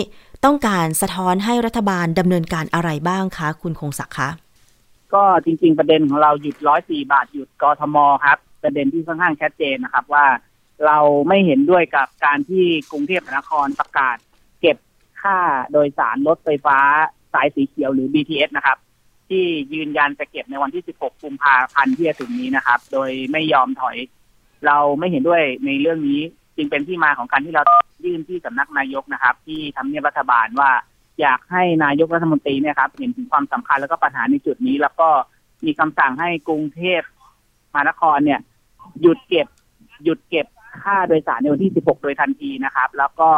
[0.44, 4.28] ต้องการสะท้อนให้รัฐบาลดำเนินการอะไรบ้างคะ คุณคงศักดิ์คะ
[5.14, 10.24] ก็จริง ๆ ประเด็นของเราหยุดร้อยสี่บาทหยุดกทมครับ ประเด็นที่ค่อนข้างชัดเจนนะครับว่า
[10.86, 14.16] เราไม่เห็นด้วยกับการที่กรุงเทพมหานครประกาศ
[14.60, 14.76] เก็บ
[15.22, 15.38] ค่า
[15.72, 16.78] โดยสารรถไฟฟ้า
[17.32, 18.78] สายสีเขียวหรือ BTS นะครับ
[19.28, 19.44] ที่
[19.74, 23.96] ยืนยันจะเก็บในวันที่ 16 กุมภาพันธ์ที่จะถึงนี้นะครับ โดยไม่ยอมถอย
[24.66, 26.20] เราไม่เห็นด้วยในเรื่องนี้
[26.56, 27.62] จึงเป็นที่มาของการที่เรา
[28.04, 30.70] ยื่นที่สำนักนายกนะครับ ที่ทำเนียบรัฐบาลว่า
[31.20, 35.08] อยากให้นายกรัฐมนตรีเนี่ยครับ เห็นถึงความสำคัญแล้วก็ปัญหาในจุดนี้ แล้วก็
[35.64, 37.00] มีคำสั่งให้กรุงเทพ
[37.72, 38.40] มหานครเนี่ย
[39.00, 39.46] หยุดเก็บ
[40.04, 40.46] หยุดเก็บ
[40.82, 43.30] ค่าโดยสารในวันที่ 16 โดยทันทีนะครับ แล้วก็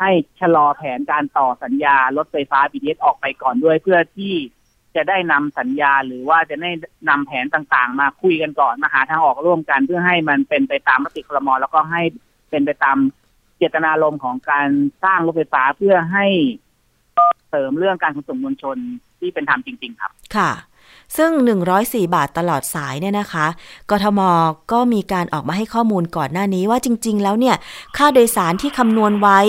[0.00, 0.10] ให้
[0.40, 4.34] ชะลอแผนการต่อสัญญารถไฟฟ้า BTS ออกไปก่อนด้วยเพื่อที่
[4.96, 6.70] จะได้นำสัญญาหรือว่าจะได้
[7.08, 12.02] นำแผนต่างๆ มาคุยกันก่อนมาหาทางออกร่วมกันเพื่อให้มันเป็นไปตามมติครมแล้วก็ให้
[12.50, 12.98] เป็นไปตาม
[13.56, 14.68] เจตนารมณ์ของการ
[15.04, 16.26] สร้างรถไฟฟ้าเพื่อให้
[17.48, 18.76] เสริมเรื่องการขนส่งมวลชน
[19.18, 20.50] ที่เป็นธรรมจริง ๆ ครับ ค่ะ
[21.16, 21.30] ซึ่ง
[21.68, 23.46] 104 บาทตลอดสายเนี่ยนะคะ
[23.90, 24.20] กทม
[24.72, 27.56] ก็มีการออกมาให้ข้อมูลก่อนหน้านี้ว่าจริง ๆ แล้วเนี่ย
[27.96, 29.40] ค่าโดยสารที่คำนวณไว้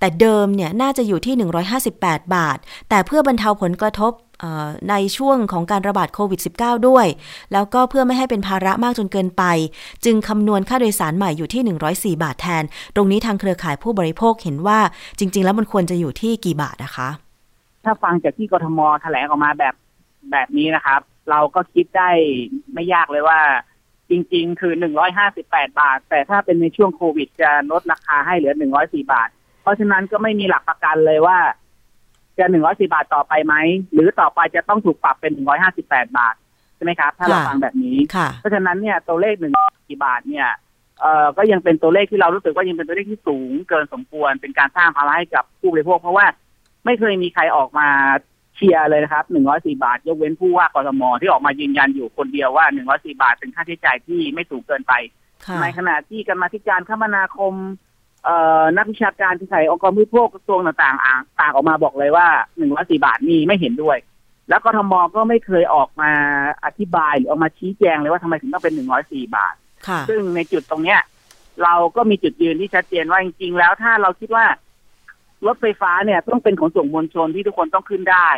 [0.00, 1.34] แต่เดิมเนี่ยน่าจะอยู่ที่
[1.84, 4.12] 158 บาท แต่เพื่อบรรเทาผลกระทบ
[4.90, 7.06] ในช่วงของการระบาดโควิด -19 ด้วย
[7.52, 9.44] แล้วก็เพื่อไม่ให้เป็นภาระมากจนเกินไป
[10.04, 11.62] จึงคำนวณค่าโดยสารใหม่อยู่ที่
[12.18, 12.64] 104 บาทแทน
[12.94, 14.78] ตรงนี้ทางเครือข่ายผู้บริโภคเห็นว่า
[15.18, 17.08] จริง ๆ แล้วมันควรจะอยู่ที่กี่บาทนะคะ
[17.84, 19.74] ถ้าฟังจากที่กทมแถลงออกมาแบบ
[20.32, 22.10] แบบนี้นะครับ เราก็คิดได้
[22.74, 23.40] ไม่ยากเลยว่า
[24.10, 29.28] จริง ๆ คือหนึ่งร้อยห้าสิบแปดบาท แต่ถ้าเป็นในช่วงโควิดจะลดราคาให้เหลือหนึ่งร้อยสี่บาท
[29.62, 31.38] เพราะฉะนั้นก็ไม่มีหลักประกันเลยว่า
[32.38, 33.54] จะหนึ่งร้อยสี่บาทต่อไปไหม
[33.92, 36.34] หรือต่อไปจะต้องถูกปรับเป็นหนึ่งร้อยห้าสิบแปดบาท
[36.76, 37.96] ใช่ไหมครับ ถ้าเราฟังแบบนี้
[38.40, 39.54] เพราะฉะนั้นเนี่ยตัวเลขหนึ่ง
[39.88, 40.48] กี่บาทเนี่ย
[41.00, 46.26] เอ่อก็ยังเป็นตัวเลขที่เรารู้สึกว่ายังเป็นตัวเลขที่สูงเกินสมควรเป็นการสร้างภาระให้กับผู้บริโภคเพราะว่า
[46.84, 47.88] ไม่เคยมีใครออกมา
[48.60, 54.92] เชียร์เลยนะครับหนึ่งร้อยสี่บาท ยกเว้นผู้ว่ากรทมที่ออกมายืนยันอยู่คนเดียวว่าหนึ่งร้อยสี่บาทเป็นค่าใช้จ่ายที่ไม่สูงเกินไป
[55.62, 57.54] ในขณะที่กรรมธิการคมนาคม
[58.24, 62.26] เอ่อนักวิชาการที่ใส่องค์กรผู้พวกกระทรวงต่างๆต่างออกมาบอกเลยว่า
[62.58, 63.98] หนึ่งร้อยสี่บาทนี่ไม่เห็นด้วย
[64.48, 66.10] แล้วกรทมก็ไม่เคยออกมา
[66.64, 69.54] อธิบายหรือออกมาชี้แจงเลยว่าทำไมถึงต้องเป็นหนึ่งร้อยสี่บาท
[70.08, 71.00] ซึ่งในจุดตรงเนี้ย
[71.62, 74.44] เราก็มีจุดยืนที่ชัดเจนว่าจริงๆแล้วถ้าเราคิดว่า
[75.46, 78.28] รถไฟฟ้าเนี่ยต้องเป็นขนส่งมวลชนที่ทุกคนต้องขึ้นได้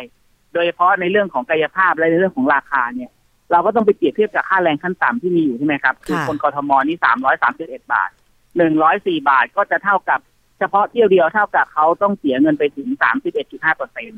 [0.53, 3.11] โดยเฉพาะในเรื่องของกายภาพและในเรื่องของราคาเนี่ย
[3.51, 8.09] เราก็ต้องไปเปรียบเทียบกับค่าแรงขั้นต่ำที่มีอยู่ใช่ไหมครับคือคนกทมนี่สามร้อยสามสิบเอ็ดบาท
[8.57, 10.19] หนึ่งร้อยสี่บาทก็จะเท่ากับ
[10.59, 14.11] เฉพาะเที่ยวเดียวเท่ากับเขาต้องเสียเงินไปถึงสามสิบเอ็ดจุดห้าเปอร์เซ็นต์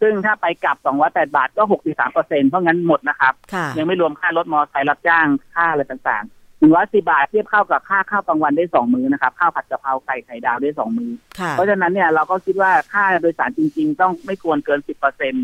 [0.00, 3.34] ซึ่งถ้าไปกลับสองร้อยแปดบาทก็หกสิบสามเปอร์เซ็นต์เพราะงั้นหมดนะครับ
[3.78, 6.24] ยังไม่รวมค่ารถมอเตอร์ไซค์รับจ้างค่าอะไรต่าง
[6.58, 11.10] หนึ่งร้อยสี่บาทเทียบเข้ากับค่าข้าวกลางวันได้สองมื้อนะครับข้าวผัดกะเพราไข่ไข่ดาวได้สองมื้อ
[11.50, 15.34] เพราะฉะนั้นเนี่ยเราก็คิดว่าค่าโดยสารจริง ๆ ต้องไม่ควรเกินสิบเปอร์เซ็นต์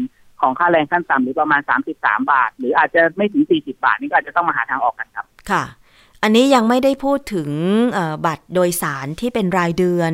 [0.40, 5.64] ของค่าแรงขั้นต่ำหรือประมาณสามสิบสามบาท หรืออาจจะไม่ถึงสี่สิบาท นี่ก็อาจจะต้องมาหาทางออกกันครับ ค่ะ
[6.22, 7.50] อันนี้ยังไม่ได้พูดถึง
[8.26, 10.12] บัตรโดยสารที่เป็นรายเดือน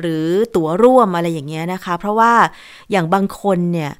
[0.00, 2.32] หรือตั๋วร่วมอะไรอย่างเงี้ยนะคะ เพราะว่า
[2.90, 3.92] อย่างบางคนเนี่ย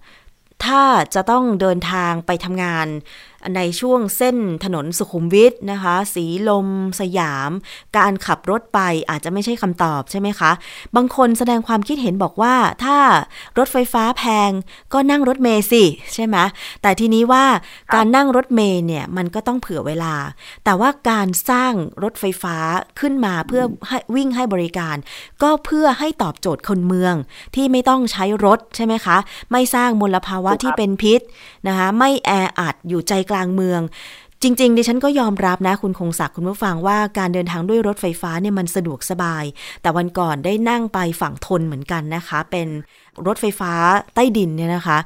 [0.64, 0.82] ถ้า
[1.14, 2.87] จะต้องเดินทางไปทำงาน
[3.57, 6.68] ในช่วงเส้นถนนสุขุมวิทนะคะ สีลม
[7.01, 7.51] สยาม
[7.98, 10.51] การขับรถไปอาจจะไม่ใช่คำตอบใช่ไหมคะ
[10.96, 12.98] บางคนแสดงความคิดเห็นบอกว่าถ้า
[13.59, 14.51] รถไฟฟ้าแพง
[14.92, 16.37] ก็นั่งรถเมย์สิ ใช่ไหม
[16.83, 17.44] แต่ทีนี้ว่า
[17.94, 20.14] การนั่งรถเมย์เนี่ย มันก็ต้องเผื่อเวลา
[20.64, 21.72] แต่ว่าการสร้าง
[22.03, 22.57] รถไฟฟ้า
[23.01, 24.96] ขึ้นมาเพื่อให้วิ่งให้บริการ
[25.42, 27.14] ก็เพื่อให้ตอบโจทย์คนเมือง
[27.55, 29.16] ที่ไม่ต้องใช้รถใช่ไหมคะ
[29.53, 31.20] ไม่สร้างมลภาวะที่เป็นพิษ
[31.66, 33.80] นะคะไม่แออัดอยู่ใจกลางเมือง
[34.42, 39.44] จริง ๆ ดิฉันก็ยอมรับนะคุณคงศักดิ์คุณผู้ฟังว่าการเดินทางด้วยรถไฟฟ้าเนี่ยมันสะดวกสบาย
[39.82, 42.68] แต่วันก่อนได้นั่งไปฝั่งทนเหมือนกันนะคะ เป็น
[43.26, 43.72] รถไฟฟ้า
[44.14, 44.98] ใต้ดินเนี่ยนะคะ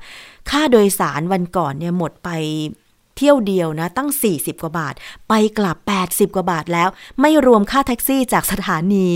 [0.51, 2.29] ค่าโดยสารวันก่อนเนี่ยหมดไป
[3.21, 4.95] ทที่ยวเดียวนะตั้ง 40 กว่าบาท
[5.29, 6.89] ไปกลับ 80 กว่าบาทแล้ว
[7.21, 9.09] ไม่รวมค่าแท็กซี่จากสถานี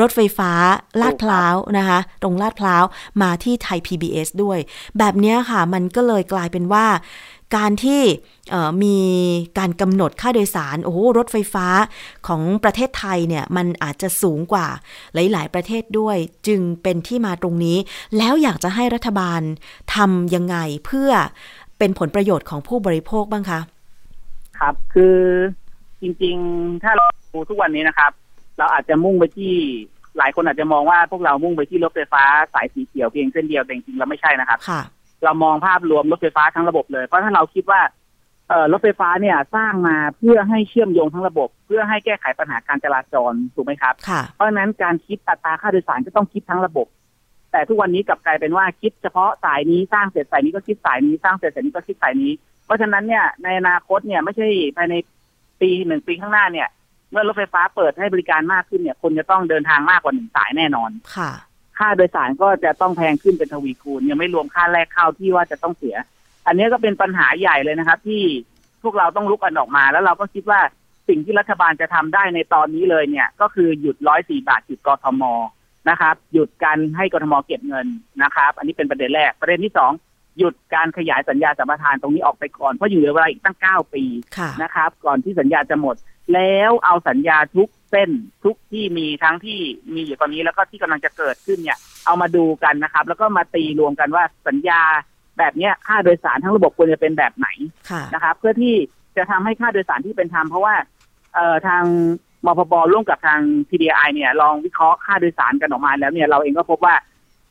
[0.00, 0.50] รถไฟฟ้า
[1.00, 2.84] ลาดพร้าวนะคะ ตรงลาดพร้าว
[3.22, 4.58] มาที่ไทย PBS ด้วย
[4.98, 6.86] แบบนี้ค่ะ มันก็เลยกลายเป็นว่า
[7.56, 8.02] การที่
[8.82, 8.98] มี
[9.58, 11.66] การกำหนดค่าโดยสาร โอ้โห รถไฟฟ้า
[12.26, 14.66] ของประเทศไทยเนี่ยมันอาจจะสูงกว่า
[15.14, 17.78] หลาย ๆ ประเทศด้วย จึงเป็นที่มาตรงนี้
[18.18, 19.40] แล้วอยากจะให้รัฐบาล
[19.94, 21.10] ทำยังไงเพื่อ
[21.78, 23.60] เป็นผลประโยชน์ของผู้บริโภคบ้างคะ
[24.58, 25.18] ครับคือ
[26.02, 28.12] จริง ๆ ถ้าเราดูทุกวันนี้นะครับ
[28.58, 29.54] เราอาจจะมุ่งไปที่
[30.18, 34.80] หลายคนอาจจะมองว่าพวกเรามุ่งไปที่รถไฟฟ้าสายสีเขียวเพียงเส้นเดียวแต่จริงๆเราไม่ใช่นะครับค่ะ
[35.24, 37.80] เรามองภาพรวมรถไฟฟ้าทั้งระบบเลย เพราะถ้าเราคิดว่า
[38.48, 46.86] เออรถไฟฟ้าเนี่ยสร้างมาเพื่อให้เชื่อมโยงทั้งระบบ เพื่อให้แก้ไขปัญหาการจราจรถูกไหมครับค่ะเพราะฉะนั้นการคิดอัตราค่าโดยสารก็ต้องคิดทั้งระบบ
[47.52, 52.32] แต่ทุกวันนี้กลับกลายเป็นว่าคิดเฉพาะสายนี้สร้างเสร็จสายนี้ก็คิดสายนี้สร้างเสร็จสายนี้ก็คิดสายนี้
[52.64, 54.94] เพราะฉะนั้นเนี่ยในอนาคตเนี่ยไม่ใช่ภายใน
[55.60, 56.68] ปีหนึ่งปีข้างหน้าเนี่ย
[57.10, 61.30] เมื่อรถไฟฟ้าเปิดให้บริการมากขึ้นเนี่ย คนจะต้องเดินทางมากกว่าหนึ่งสายแน่นอนค่ะ
[61.78, 65.96] ค่าโดยสารก็จะต้องแพงขึ้นเป็นทวีคูณ ยังไม่รวมค่าแรกเข้าที่ว่าจะต้องเสีย
[66.46, 68.22] อันนี้ก็เป็นปัญหาใหญ่เลยนะครับ ที่
[68.82, 70.60] พวกเราต้องลุกกันออกมา แล้วเราก็คิดว่า
[71.08, 75.22] สิ่งที่รัฐบาลจะทำได้ในตอนนี้เลยเนี่ย ก็คือหยุดร้อยสี่บาทหยุดกทม
[75.90, 77.86] นะครับ หยุดการให้กทมเก็บเงิน
[78.22, 79.92] นะครับ อันนี้เป็นประเด็นแรกประเด็นที่สอง
[80.38, 84.04] หยุดการขยายสัญญาสัมปทานตรงนี้ออกไปก่อนเพราะอยู่เหลือเวลาอีกตั้งเก้าปี
[84.36, 85.96] ค่ะนะครับ ก่อนที่สัญญาจะหมด
[86.34, 88.10] แล้วเอาสัญญาทุก เส้น
[88.44, 89.58] ทุกที่มีทั้งที่
[89.94, 94.80] มีอยู่ตอนนี้แล้วก็ที่กำลังจะเกิดขึ้นเนี่ย เอามาดูกันนะครับ แล้วก็มาตีรวมกันว่าสัญญา
[95.38, 97.48] แบบเนี้ยค่าโดยสารทั้งระบบควรจะเป็นแบบไหน
[97.90, 98.74] ค่ะนะครับ เพื่อที่
[99.16, 100.74] จะทำให้ค่าโดยสารที่เป็นธรรมเพราะว่า
[101.34, 101.84] เอ่อทาง
[102.46, 106.94] มพบร่วมกับทาง TDI เนี่ย ลองวิเคราะห์ค่าโดยสารกันออกมาแล้วเนี่ยเราเองก็พบว่า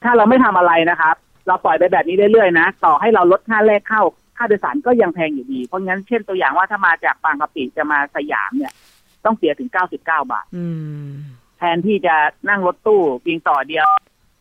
[0.04, 1.16] ถ้าเราไม่ทำอะไรนะครับ
[1.48, 4.04] เราปล่อยไปแบบนี้เรื่อยๆนะต่อให้เราลดค่าแรกเข้า
[4.38, 8.74] ค่าโดยสารก็ยังแพงอยู่ดี เพราะงั้นเช่นตัวอย่างว่าถ้ามาจากบางกะปิจะมาสยามเนี่ย
[9.26, 10.66] ต้องเสียถึง99บาทอื
[11.06, 11.08] ม
[11.58, 12.16] แทนที่จะ
[12.50, 13.88] นั่งรถตู้เพียงต่อเดียว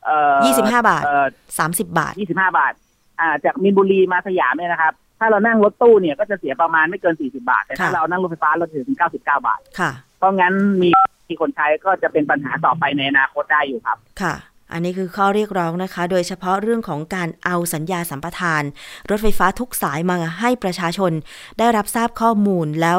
[0.05, 1.27] เอ่อยี่สิบห้าบาทเอ่อ
[1.59, 2.73] สามสิบบาท25บาท
[3.21, 10.90] อ่า จากมินบุรีมาสยามเนี่ยนะครับ ถ้าเรานั่งรถตู้เนี่ยก็จะเสียประมาณไม่เกิน40บาท แต่ถ้าค่ะเรานั่งรถไฟฟ้าเราจะถึง99บาท ค่ะ เพราะงั้นมี
[11.29, 14.35] มีคนใช้ก็จะเป็นปัญหาต่อไปในอนาคตได้อยู่ครับ ค่ะ
[14.72, 18.62] อันนี้คือข้อเรียกร้องนะคะ โดยเฉพาะเรื่องของการเอาสัญญาสัมปทาน
[19.11, 21.12] รถไฟฟ้าทุกสายมาให้ประชาชน
[21.58, 22.98] ได้รับทราบข้อมูลแล้ว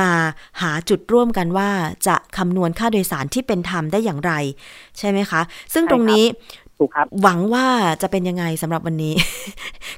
[0.00, 0.10] มา
[0.62, 1.70] หาจุดร่วมกันว่า
[2.06, 4.32] จะคำนวณค่าโดยสารที่เป็นธรรมได้อย่างไร
[4.98, 5.40] ใช่ไหมคะ
[5.74, 6.24] ซึ่งตรงนี้
[6.78, 7.66] ถูกครับหวังว่า
[8.02, 9.14] จะเป็นยังไงสำหรับวันนี้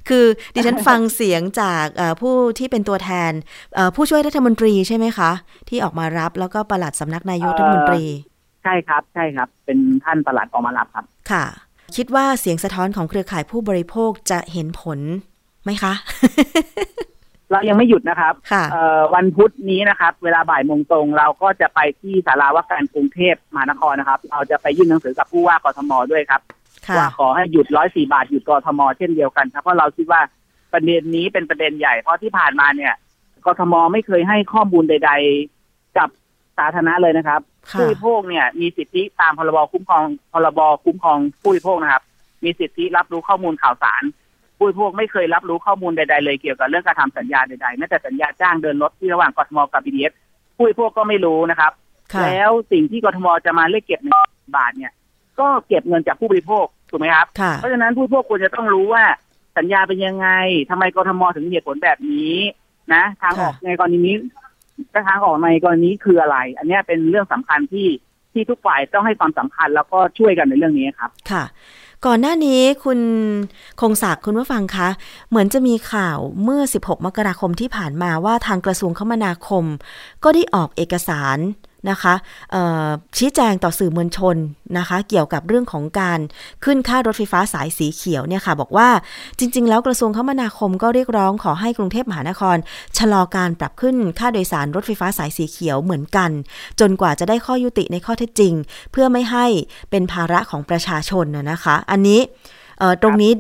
[0.09, 3.33] คือดิฉันฟังเสียงจากเอ่อผู้ที่เป็นตัวแทน
[3.75, 5.31] เอ่อผู้ช่วยรัฐมนตรีใช่ไหมคะ
[5.69, 8.05] ที่ออกมารับแล้วก็ปลัดสำนักนายกรัฐมนตรี
[8.63, 11.45] ใช่ครับใช่ครับ เป็นท่านประหลัดออกมารับครับ ค่ะ
[11.97, 14.99] คิดว่าเสียงสะท้อนของเครือข่ายผู้บริโภคจะเห็นผล
[15.65, 15.93] ไหมคะ
[17.51, 26.41] เรายังไม่หยุดนะครับค่ะเอ่อวันพุธนี้นะครับ เวลาบ่ายโมงตรง เราก็จะไปที่สาราว่าการกรุงเทพมหานครนะครับ เราจะไปยื่นหนังสือกับผู้ว่ากทมด้วยครับ
[26.89, 30.21] ค่ะว่าขอให้หยุดร้อยสี่บาทหยุดกทมเช่นเดียวกันครับเพราะเราคิดว่า
[30.73, 32.95] ประเด็นนี้เป็นประเด็นใหญ่เพราะที่ผ่านมาเนี่ย
[33.47, 35.13] กทมไม่เคยให้ข้อมูลใด
[35.55, 36.09] ๆ กับ
[36.59, 42.03] สาธารณะเลยนะครับค่ะผู้บริโภคเนี่ยมีสิทธิตามพรบคุ้มครองพรบคุ้มครองผู้บริโภคนะครับ
[42.45, 44.03] มีสิทธิรับรู้ข้อมูลข่าวสาร
[44.57, 50.13] ผู้บริโภคไม่เคยรับรู้ข้อมูลใดๆเลยเกี่ยวกับเรื่องการทำสัญญาใดๆแม้แต่สัญญาจ้างเดินรถที่ระหว่างกทมกับ BDS
[50.57, 51.73] ผู้บริโภคก็ไม่รู้นะครับ
[52.13, 54.17] ค่ะแล้วสิ่งที่กทมจะมาเรียกเก็บหนึ่ง
[54.57, 54.93] บาทเนี่ย
[55.41, 59.05] ก็เก็บเงินจากผู้บริโภคถูกไหมครับค่ะเพราะฉะนั้นผู้บริโภคควรจะต้องรู้ว่า
[59.59, 60.29] สัญญาเป็นยังไง
[60.71, 62.37] ทำไมกทมถึงมีเหตุผลแบบนี้
[62.95, 64.17] นะ ทางออกค่ะในกรณีนี้
[65.09, 67.89] ทางออกในกรณีคืออะไร อันนี้เป็นเรื่องสำคัญที่
[68.33, 71.45] ที่ทุกฝ่ายต้องให้ความสำคัญแล้วก็ช่วยกันในเรื่องนี้ครับ ค่ะ
[72.07, 73.01] ก่อนหน้านี้คุณ
[73.81, 74.89] คงศักดิ์คุณผู้ฟังคะ
[75.29, 79.65] เหมือนจะมีข่าวเมื่อ 16 มกราคมที่ผ่านมาว่าทางกระทรวงคมนาคม
[80.25, 81.39] ก็ได้ออกเอกสาร
[81.91, 82.15] นะคะ
[83.17, 84.37] ชี้แจงต่อสื่อมวลชน
[84.79, 86.21] นะคะ เกี่ยวกับเรื่องของการ
[86.65, 88.89] ขึ้นค่ารถไฟฟ้าสายสีเขียวเนี่ยค่ะ บอกว่า
[89.39, 92.57] จริง ๆ แล้วกระทรวงคมนาคมก็เรียกร้องขอให้กรุงเทพมหานคร
[92.99, 96.31] ชะลอการปรับขึ้นค่าโดยสารรถไฟฟ้าสายสีเขียวเหมือนกัน
[96.81, 98.55] จนกว่าจะได้ข้อยุติในข้อเท็จจริง
[98.93, 99.47] เพื่อไม่ให้
[99.91, 102.21] เป็นภาระของประชาชนนะคะ อันนี้
[103.03, 103.33] ตรงนี้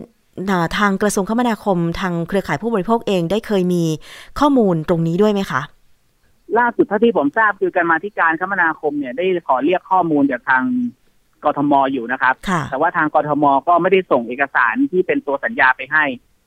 [0.78, 3.84] ทางกระทรวงคมนาคม ทางเครือข่ายผู้บริโภคเองได้เคยมี
[4.38, 5.62] ข้อมูลตรงนี้ด้วยไหมคะ
[6.58, 10.64] ล่าสุดเท่าที่ผมทราบคือการมาที่การคมนาคมเนี่ยได้ขอเรียกข้อมูลจากทาง
[11.44, 16.04] กทมอยู่นะครับค่ะแต่ว่าทางกทมก็ไม่ได้ส่งเอกสารที่เป็นตัวสัญญาไปให้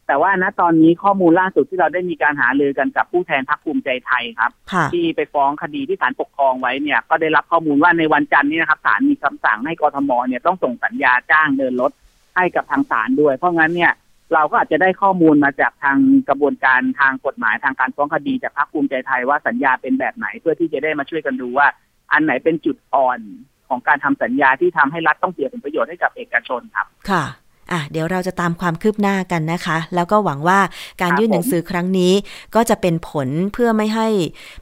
[0.07, 11.91] แต่ว่าณตอนนี้ข้อมูลล่าสุดที่เราได้มีการหารือกันกับผู้แทนพรรคภูมิใจไทยครับค่ะที่ไปฟ้องคดีที่ศาลปกครองไว้เนี่ย ก็ได้รับข้อมูลว่าในวันจันทร์นี้นะครับศาลมีคำสั่งให้กทมเนี่ยต้องส่งสัญญาจ้างเดินรถ
[12.35, 13.91] ให้กับทางศาลด้วย เพราะงั้นเนี่ย
[14.33, 15.97] เราก็อาจจะได้ข้อมูลมาจากทาง
[16.29, 21.67] กระบวนการทางกฎหมายทางการฟ้องคดีจากพรรคภูมิใจไทยว่าสัญญาเป็นแบบไหนเพื่อที่จะได้มาช่วยกันดูว่า
[22.11, 23.19] อันไหนเป็นจุดอ่อน
[23.67, 27.25] ของการทำสัญญาที่ทำให้รัฐต้องเสียผลประโยชน์ให้กับเอกชนครับค่ะ
[27.71, 30.59] อะเดี๋ยวเราจะตามความคืบหน้ากันนะคะ แล้วก็หวังว่า
[31.01, 32.13] การยื่นหนังสือครั้งนี้
[32.55, 34.07] ก็จะเป็นผลเพื่อไม่ให้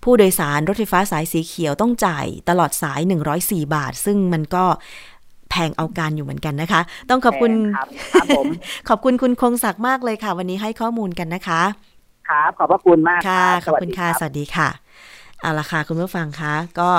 [0.04, 3.00] ผู้โดยสารรถไฟฟ้าสายสีเขียวต้องจ่ายตลอดสาย
[3.38, 4.66] 104 บาท ซึ่งมันก็
[5.54, 8.46] แพงเอาการอยู่เหมือนกันนะคะ ต้องขอบคุณครับครับผม
[8.90, 11.62] ขอบคุณคุณคงศักดิ์มากเลยค่ะ วันนี้ให้ข้อมูลกันนะคะ
[12.30, 14.70] ครับขอบพระคุณมากค่ะรับขอบคุณสวัสดีค่ะรับสวัสดีค่ะ
[15.42, 16.92] เอาละค่ะคุณผู้ฟังคะก็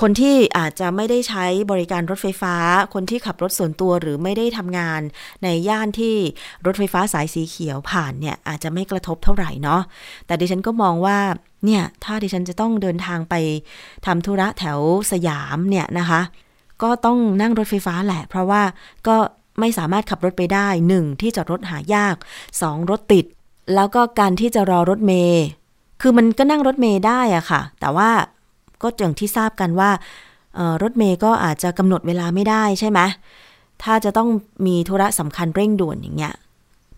[0.00, 2.54] คนที่อาจจะไม่ได้ใช้บริการรถไฟฟ้า
[2.94, 5.00] คนที่ขับรถส่วนตัวหรือไม่ได้ทำงาน
[5.42, 6.14] ในย่านที่
[6.66, 9.80] รถไฟฟ้าสายสีเขียวผ่านเนี่ยอาจจะไม่กระทบเท่าไหร่เนาะ
[10.26, 11.18] แต่ดิฉันก็มองว่า
[11.64, 13.34] เนี่ยถ้าดิฉันจะต้องเดินทางไป
[14.06, 14.78] ทำธุระแถว
[15.12, 16.20] สยามเนี่ยนะคะ
[16.82, 18.62] ก็ต้องนั่งรถไฟฟ้าแหละ เพราะว่า
[19.08, 19.16] ก็
[19.60, 22.16] ไม่สามารถขับรถไปได้หนึ่งที่จอดรถหายาก
[22.60, 23.24] สองรถติด
[23.74, 25.44] แล้วก็การที่จะรอรถเมย์
[26.00, 28.10] คือมันก็นั่งรถเมย์ได้อะค่ะ แต่ว่า
[28.82, 29.90] ก็อย่างที่ทราบกันว่า
[30.82, 33.00] รถเมย์ก็อาจจะกำหนดเวลาไม่ได้ใช่ไหม
[33.82, 34.28] ถ้าจะต้อง
[34.66, 36.34] มีธุระสำคัญเร่งด่วนอย่างเงี้ย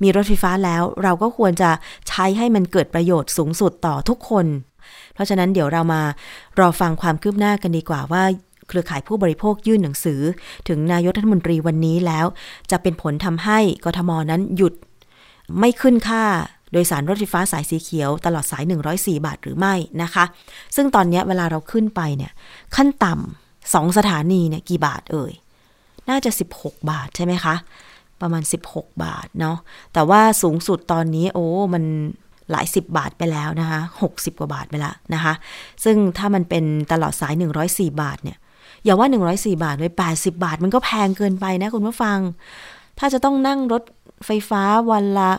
[0.03, 1.71] มีรถไฟฟ้าแล้วเราก็ควรจะ
[2.09, 4.47] ใช้ให้มันเกิดประโยชน์สูงสุดต่อทุกคน
[5.15, 6.03] เพราะฉะนั้นเดี๋ยวเรามา
[6.59, 8.25] รอฟังความคืบหน้ากันดีกว่าว่า
[8.73, 10.21] เครือข่ายผู้บริโภคยื่นหนังสือ
[10.69, 12.27] ถึงนายกรัฐมนตรีวันนี้แล้ว
[12.71, 14.75] จะเป็นผลทำให้กทมนั้นหยุด
[15.59, 16.25] ไม่ขึ้นค่า
[16.73, 20.25] โดยสารรถไฟฟ้าสายสีเขียวตลอดสาย 104 บาทหรือไม่นะคะ
[20.77, 22.33] ซึ่งตอนนี้เวลาเราขึ้นไปเนี่ย
[22.77, 25.33] ขั้นต่ำสองสถานีเนี่ยกี่บาทเอ่ย
[26.09, 26.31] น่าจะ
[26.61, 27.55] 16 บาทใช่ไหมคะ
[28.21, 29.57] ประมาณ 16 บาทเนาะ
[29.93, 31.85] แต่ว่าสูงสุดตอนนี้โอ้มัน
[32.51, 33.81] หลาย 10 บาทไปแล้วนะคะ
[34.11, 35.35] 60 กว่าบาทไปแล้วนะคะ
[35.85, 37.35] ซึ่งถ้ามันเป็นตลอดสาย
[37.67, 38.39] 104 บาทเนี่ย
[38.85, 42.19] อย่าว่า 104 บาทเลย 80 บาท มันก็แพงเกินไปนะคุณผู้ฟัง
[42.99, 43.83] ถ้าจะต้องนั่งรถ
[44.27, 45.31] ไฟฟ้าวันละ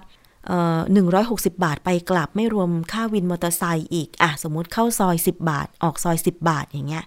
[0.47, 0.79] เอ่อ
[1.17, 7.03] 160บาทไปกลับไม่รวมค่าวินมอเตอร์ไซค์อีกอะสมมติเข้าซอย 10 บาท ออกซอย 10 บาทอย่างเงี้ย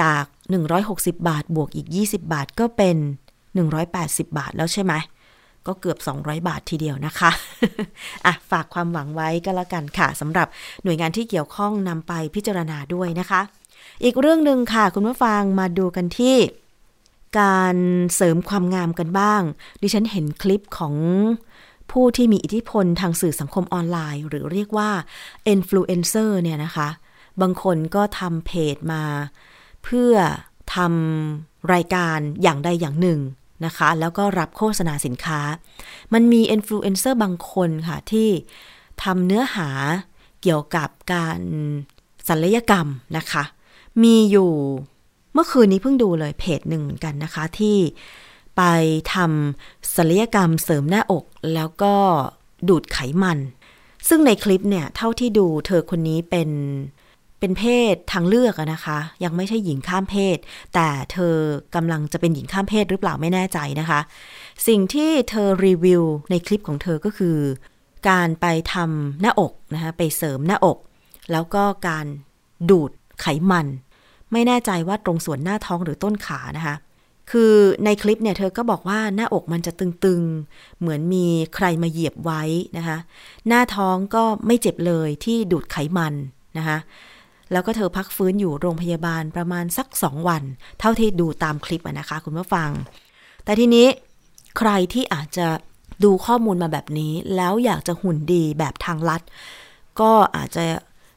[0.00, 0.24] จาก
[0.74, 2.96] 160 บาทบวกอีก 20 บาทก็เป็น
[3.62, 4.92] 180 บาทแล้วใช่ไหม
[5.66, 7.30] ก็เกือบ 200 บาททีเดียวนะคะ
[8.26, 10.48] อะ ฝากความหวังไว้ก็แล้วกันค่ะสำหรับ
[10.84, 13.40] หน่วยงานที่เกี่ยวข้องนำไปพิจารณาด้วยนะคะ
[14.04, 16.36] อีกเรื่องหนึ่งค่ะคุณผู้ฟังมาดูกันที่
[17.40, 17.76] การ
[18.14, 19.42] เสริมความงามกันบ้าง
[19.82, 20.94] ดิฉันเห็นคลิปของ
[21.90, 24.90] ผู้ที่มีอิทธิพลทางสื่อสังคมออนไลน์ หรือเรียกว่า
[25.54, 26.88] influencer เนี่ยนะคะ
[27.40, 29.04] บางคนก็ทำเพจมา
[29.84, 30.14] เพื่อ
[30.74, 33.20] ทำรายการอย่างใดอย่างหนึ่ง
[33.66, 35.40] นะคะ แล้วก็รับโฆษณาสินค้า
[36.12, 38.28] มันมีอินฟลูเอนเซอร์บางคนค่ะ ที่
[39.02, 39.68] ทำเนื้อหา
[40.42, 41.40] เกี่ยวกับการ
[42.28, 43.44] ศัลยกรรมนะคะ
[44.02, 44.52] มีอยู่
[45.34, 47.76] เมื่อคืนนี้เพิ่งดูเลยเพจหนึ่งเหมือนกันนะคะ ที่
[48.56, 48.62] ไป
[49.14, 51.94] ทำศัลยกรรมเสริมหน้าอก แล้วก็
[52.68, 53.38] ดูดไขมัน
[54.08, 56.50] ซึ่งในคลิปเนี่ยเท่าที่ดูเธอคนนี้เป็น
[57.40, 60.38] เป็นเพศทางเลือกนะคะ ยังไม่ใช่หญิงข้ามเพศ
[60.74, 61.36] แต่เธอ
[61.74, 64.00] กำลังจะเป็นหญิงข้ามเพศหรือเปล่าไม่แน่ใจนะคะ
[64.66, 67.38] สิ่งที่เธอรีวิวในคลิปของเธอก็คือ
[68.08, 70.78] การไปทำหน้าอกนะคะไปเสริมหน้าอก
[71.32, 72.06] แล้วก็การ
[72.70, 73.66] ดูด ไขมัน
[74.32, 76.76] ไม่แน่ใจว่าตรงส่วนหน้าท้องหรือต้นขานะคะ
[77.30, 82.42] คือในคลิปเนี่ยเธอก็บอกว่าหน้าอกมันจะตึงๆ เหมือนมีใครมาเหยียบไว้
[82.76, 82.98] นะคะ
[83.48, 86.14] หน้าท้องก็ไม่เจ็บเลยที่ดูดไขมัน
[86.58, 86.78] นะคะ
[87.52, 90.42] แล้วก็เธอพักฟื้นอยู่โรงพยาบาลประมาณสักสองวัน
[90.80, 92.70] เท่าที่ดูตามคลิปะนะคะ คุณผู้ฟัง
[93.44, 93.86] แต่ทีนี้
[94.58, 95.46] ใครที่อาจจะ
[96.04, 99.22] ดูข้อมูลมาแบบนี้ แล้วอยากจะหุ่นดีแบบทางลัด
[100.00, 100.64] ก็อาจจะ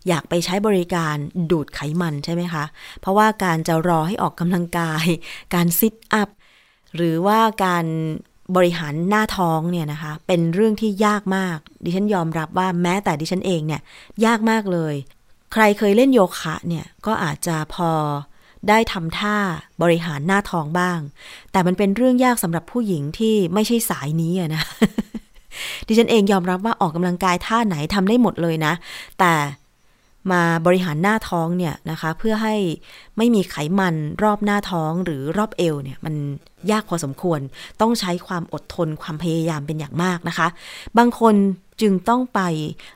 [0.08, 1.16] อยากไปใช้บริการ
[1.52, 2.64] ดูดไขมันใช่ไหมคะ
[3.02, 5.06] เพราะว่าการจะรอให้ออกกำลังกาย
[5.54, 6.30] การซิทอัพ
[6.96, 7.86] หรือว่าการ
[8.56, 13.82] บริหารหน้าท้องเนี่ยนะคะ เป็นเรื่องที่ยากมาก ดิฉันยอมรับว่าแม้แต่ดิฉันเองเนี่ย
[14.26, 14.96] ยากมากเลย
[15.54, 17.92] ใครเคยเล่นโยคะเนี่ยก็อาจจะพอ
[18.70, 19.38] ได้ทำท่า
[19.82, 21.00] บริหารหน้าท้องบ้าง
[21.52, 24.64] แต่มันเป็นเรื่องยากสำหรับผู้หญิงที่ไม่ใช่สายนี้นะ
[25.88, 28.74] ดิฉันเองยอมรับว่าออกกำลังกายท่าไหนทำได้หมดเลยนะ
[29.20, 29.34] แต่
[30.32, 32.56] มาบริหารหน้าท้องเนี่ยนะคะ เพื่อให้
[33.18, 36.16] ไม่มีไขมันรอบหน้าท้องหรือรอบเอวเนี่ยมัน
[36.72, 37.40] ยากพอสมควร
[37.82, 40.48] ต้องใช้ความอดทนความพยายามเป็นอย่างมากนะคะ
[40.98, 41.36] บางคน
[41.82, 42.42] จึงต้องไป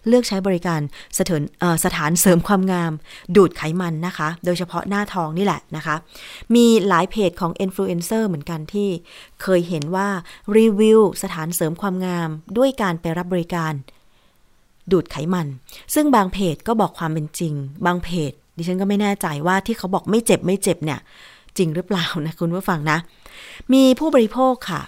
[0.08, 0.82] เลือกใช้บริการ
[1.18, 1.42] สถาน
[1.86, 2.92] สถานเสริมความงาม
[3.36, 5.96] ดูดไขมันนะคะ โดยเฉพาะหน้าท้องนี่แหละนะคะ
[6.56, 8.90] มีหลายเพจของอินฟลูเอนเซอร์เหมือนกันที่
[9.42, 10.10] เคยเห็นว่า
[10.58, 13.74] รีวิวสถานเสริมความงาม ด้วยการไปรับบริการ
[14.92, 15.48] ดูดไขมัน
[15.94, 17.54] ซึ่งบางเพจก็บอกความเป็นจริง
[17.86, 21.00] บางเพจ ดิฉันก็ไม่แน่ใจว่าที่เขาบอกไม่เจ็บไม่เจ็บเนี่ย
[21.58, 22.98] จริงหรือเปล่านะคุณผู้ฟังนะ
[23.74, 24.82] มีผู้บริโภคค่ะ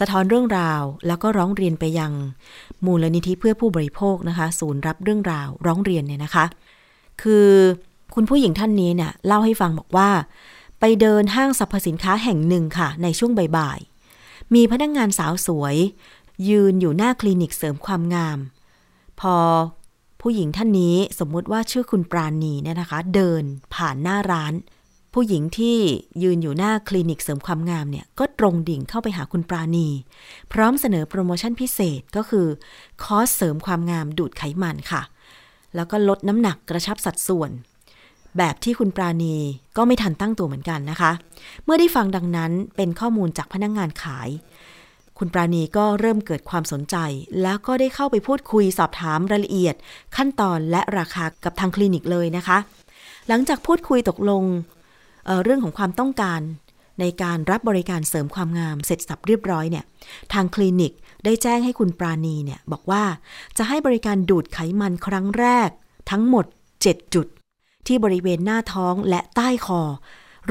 [0.00, 2.12] สะท้อนเรื่องราวแล้วก็ร้องเรียนไปยัง
[2.84, 6.44] มูลนิธิเพื่อผู้บริโภคนะคะ ศูนย์รับเรื่องราวร้องเรียนเนี่ยนะคะ
[7.22, 7.48] คือ
[8.14, 10.10] คุณผู้หญิงท่านนี้เนี่ยเล่าให้ฟังบอกว่า
[10.80, 15.76] ไปเดินห้างสรรพสินค้าแห่งหนึ่งค่ะ ในช่วงบ่ายๆมีพนักงงานสาวสวย
[16.48, 18.38] ยืนอยู่หน้าคลินิกเสริมความงาม
[19.22, 19.36] พอ
[20.20, 23.42] ผู้หญิงท่านนี้สมมุติว่าชื่อคุณปราณีเนี่ยนะคะ เดิน
[23.74, 24.54] ผ่านหน้าร้าน
[25.14, 25.76] ผู้หญิงที่
[26.22, 29.88] ยืนอยู่หน้าคลินิกเสริมความงามเนี่ยก็ตรงดิ่งเข้าไปหาคุณปราณี
[30.52, 32.46] พร้อมเสนอโปรโมชั่นพิเศษก็คือ
[33.04, 35.02] คอร์สเสริมความงามดูดไขมันค่ะ
[35.74, 37.50] แล้วก็ลดน้ำหนักกระชับสัดส่วน
[38.38, 39.36] แบบที่คุณปราณี
[39.76, 41.12] ก็ไม่ทันตั้งตัวเหมือนกันนะคะ
[41.64, 44.28] เมื่อได้ฟังดังนั้นเป็นข้อมูลจากพนักงงานขาย
[45.24, 46.96] คุณปราณีก็เริ่มเกิดความสนใจ
[47.42, 49.74] แล้วก็ได้เข้าไปพูดคุยสอบถามรายละเอียด
[50.16, 52.58] ขั้นตอนและราคากับทางคลินิกเลยนะคะ
[53.28, 54.44] หลังจากพูดคุยตกลง
[55.26, 56.40] เเรื่องของความต้องการ
[57.00, 59.84] ในการรับบริการเสริมความงามเสร็จสับเรียบร้อยเนี่ย
[60.32, 60.92] ทางคลินิก
[61.24, 63.04] ได้แจ้งให้คุณปราณีเนี่ยบอกว่า
[63.58, 65.68] จะให้บริการดูดไขมันครั้งแรก
[66.10, 66.44] ทั้งหมด
[66.80, 67.26] 7 จุด
[67.86, 69.82] ที่บริเวณหน้าท้องและใต้คอ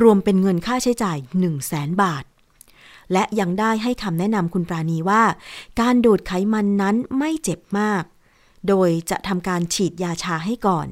[0.02, 2.24] รวมเป็นเงินค่าใช้จ่าย 1 0 0 0 0แสนบาท
[3.14, 5.24] และยังได้ให้คำแนะนำคุณปราณีว่า
[5.82, 8.04] การดูดไขมันนั้นไม่เจ็บมาก
[8.68, 10.88] โดยจะทำการฉีดยาชาให้ก่อน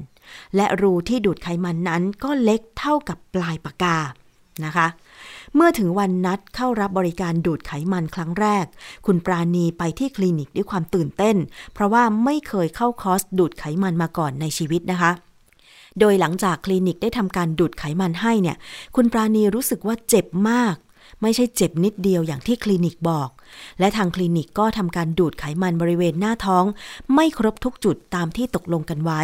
[0.56, 3.98] และรูที่ดูดไขมันนั้นก็เล็กเท่ากับปลายปากกา
[4.64, 4.86] นะคะ
[5.54, 8.64] เมื่อถึงวันนัดเข้ารับบริการดูดไขมันครั้งแรก
[9.06, 11.36] คุณปราณีไปที่คลินิกด้วยความตื่นเต้น
[11.74, 15.10] เพราะว่าไม่เคยเข้าคอร์สดูดไขมันมาก่อนในชีวิตนะคะ
[16.00, 18.56] โดยหลังจากคลินิกได้ทำการดูดไขมันให้เนี่ย
[18.96, 20.74] คุณปราณีรู้สึกว่าเจ็บมาก
[21.22, 23.30] ไม่ใช่เจ็บนิดเดียวอย่างที่คลินิกบอก
[23.78, 26.64] และทางคลินิกก็ทำการดูดไขมันบริเวณหน้าท้อง
[27.14, 29.22] ไม่ครบทุกจุดตามที่ตกลงกันไว้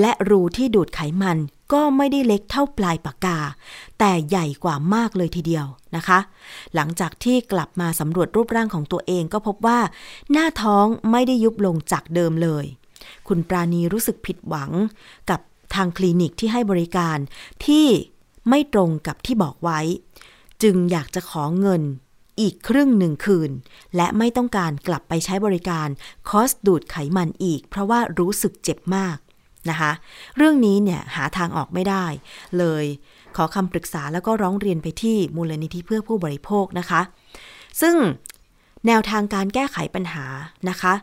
[0.00, 1.38] และรูที่ดูดไขมัน
[1.72, 3.38] ก็ไม่ได้เล็กเท่าปลายปากกา
[3.98, 6.18] แต่ใหญ่กว่ามากเลยทีเดียวนะคะ
[6.74, 9.78] หลังจากที่กลับมาสำรวจรูปร่างของตัวเองก็พบว่า
[10.32, 12.64] หน้าท้องไม่ได้ยุบลงจากเดิมเลย
[13.28, 14.70] คุณปราณีรู้สึกผิดหวัง
[15.30, 15.40] กับ
[15.74, 17.18] ทางคลินิกที่ให้บริการ
[17.66, 17.86] ที่
[18.48, 19.80] ไม่ตรงกับที่บอกไว้
[20.62, 21.82] จึงอยากจะขอเงิน
[22.40, 23.50] อีกครึ่งหนึ่งคืน
[23.96, 25.88] และไม่ต้องการกลับไปใช้บริการ
[26.28, 29.16] คอสดูดไขมันอีก เพราะว่ารู้สึกเจ็บมาก
[29.70, 29.92] นะคะ
[30.36, 32.06] เรื่องนี้เนี่ยหาทางออกไม่ได้
[32.58, 32.84] เลย
[33.36, 37.00] ขอคำปรึกษาแล้วก็ร้องเรียนไปที่มูลนิธิเพื่อผู้บริโภคนะคะ
[37.80, 37.96] ซึ่ง
[38.86, 40.26] แนวทางการแก้ไขปัญหา
[40.68, 40.94] นะคะ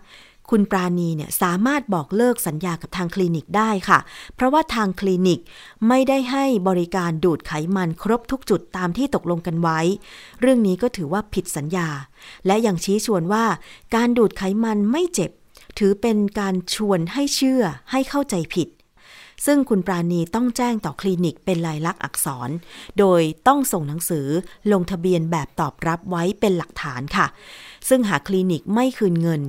[0.51, 3.99] คุณปราณีเนี่ยสามารถบอกเลิกสัญญากับทางคลินิกได้ค่ะ
[4.35, 5.39] เพราะว่าทางคลินิก
[5.87, 9.79] ไม่ได้ให้บริการดูดไขมันครบทุกจุดตามที่ตกลงกันไว้
[10.41, 11.87] เรื่องนี้ก็ถือว่าผิดสัญญา
[12.45, 13.45] และยังชี้ชวนว่า
[13.95, 15.31] การดูดไขมันไม่เจ็บ
[15.79, 18.69] ถือเป็นการชวนให้เชื่อให้เข้าใจผิด
[19.45, 22.49] ซึ่งคุณปราณีต้องแจ้งต่อคลินิกเป็นลายลักษณ์อักษร
[22.99, 24.27] โดยต้องส่งหนังสือ
[24.71, 27.27] ลงทะเบียนแบบตอบรับไว้เป็นหลักฐานค่ะ
[27.89, 29.41] ซึ่งหากคลินิกไม่คืนเงิน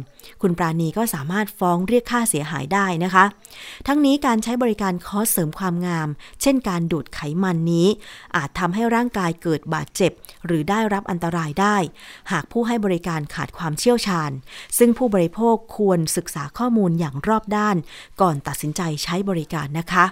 [0.42, 3.24] คุณปราณีก็สามารถฟ้องเรียกค่าเสียหายได้นะคะ
[3.86, 6.08] ทั้งนี้การใช้บริการคอสเสริมความงาม
[6.42, 7.88] เช่นการดูดไขมันนี้
[8.36, 10.12] อาจทำให้ร่างกายเกิดบาดเจ็บ
[10.46, 11.76] หรือได้รับอันตรายได้
[12.32, 14.30] หากผู้ให้บริการขาดความเชี่ยวชาญ
[14.78, 17.76] ซึ่งผู้บริโภคควรศึกษาข้อมูลอย่างรอบด้าน
[18.20, 20.06] ก่อนตัดสินใจใช้บริการนะคะ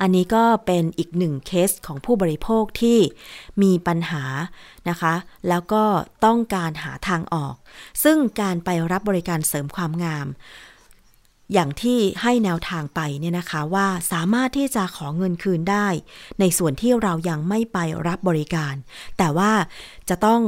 [0.00, 2.98] อันนี้ก็เป็นอีกหนึ่งเคสของผู้บริโภคที่
[3.62, 4.24] มีปัญหา
[4.88, 5.14] นะคะ
[5.48, 5.84] แล้วก็
[6.24, 7.54] ต้องการหาทางออก
[8.02, 10.26] ซึ่งการไปรับบริการเสริมความงาม
[11.52, 15.86] อย่างที่ให้แนวทางไปเนี่ยนะคะว่าสามารถที่จะขอเงินคืนได้
[16.40, 18.74] ในส่วนที่เรายังไม่ไปรับบริการ
[19.18, 19.52] แต่ว่า
[20.08, 20.40] จะต้อง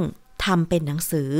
[0.45, 1.31] ทำเป็นหนังสือ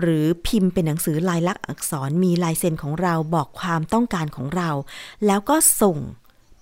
[0.00, 4.70] หรือพิมพ์เป็นหนังสือลายลักษณ์อักษรมีลายเซ็นของเราบอกความต้องการของเรา
[5.26, 5.98] แล้วก็ส่ง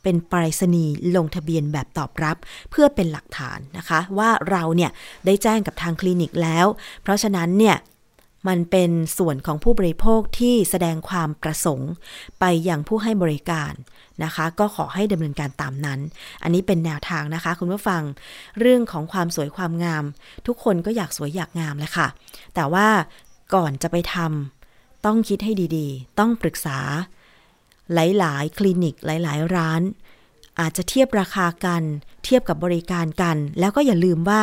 [0.02, 2.36] เป็นปรายศนีย์ลงทะเบียนแบบตอบรับ
[2.70, 4.90] เพื่อเป็นหลักฐานนะคะ ว่าเราเนี่ย
[5.26, 6.66] ได้แจ้งกับทางคลินิกแล้ว
[7.02, 7.76] เพราะฉะนั้นเนี่ย
[8.48, 11.92] มันเป็นส่วนของผู้บริโภคที่แสดงความประสงค์
[12.40, 13.72] ไปยังผู้ให้บริการ
[14.24, 16.00] นะคะ ก็ขอให้ดำเนินการตามนั้น
[16.42, 18.02] อันนี้เป็นแนวทางนะคะ คุณผู้ฟัง
[18.60, 20.04] เรื่องของความสวยความงาม
[20.46, 22.08] ทุกคนก็อยากสวยอยากงามแหละค่ะ
[22.54, 22.88] แต่ว่า
[23.54, 26.78] ก่อนจะไปทำต้องคิดให้ดีๆ ต้องปรึกษา
[27.94, 29.83] หลาย ๆ คลินิกหลาย ๆ ร้าน
[30.61, 31.83] อาจจะเทียบราคากัน
[32.24, 34.42] เทียบกับบริการกัน แล้วก็อย่าลืมว่า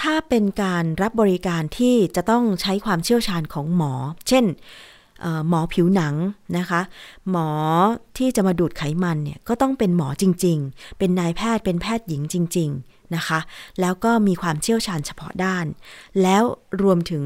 [0.00, 3.92] ถ้าเป็นการรับบริการที่จะต้องใช้ความเชี่ยวชาญของหมอ
[4.28, 4.44] เช่น
[5.48, 6.14] หมอผิวหนัง
[6.58, 6.80] นะคะ
[7.30, 7.50] หมอ
[8.18, 13.38] ที่จะมาดูดไขมันเนี่ยก็ต้องเป็นหมอจริง ๆ เป็นนายแพทย์เป็นแพทย์หญิงจริง ๆ นะคะ
[13.80, 15.66] แล้วก็มีความเชี่ยวชาญเฉพาะด้าน
[16.22, 16.42] แล้ว
[16.82, 17.24] รวมถึง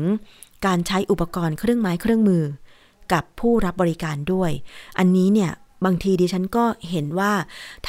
[0.66, 2.42] การใช้อุปกรณ์เครื่องไม้เครื่องมือ
[3.12, 4.50] กับผู้รับบริการด้วย
[4.98, 5.50] อันนี้เนี่ย
[5.84, 7.32] บางทีดิฉันก็เห็นว่า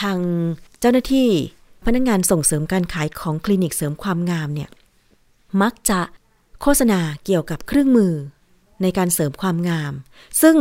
[0.01, 0.17] ทาง
[0.79, 1.29] เจ้าหน้าที่
[1.85, 4.69] พนักงงานส่งเสริมการขายของคลินิกเสริมความงามเนี่ย
[5.61, 5.99] มักจะ
[6.61, 8.13] โฆษณาเกี่ยวกับเครื่องมือ
[8.81, 9.93] ในการเสริมความงาม
[10.41, 10.57] ซึ่ง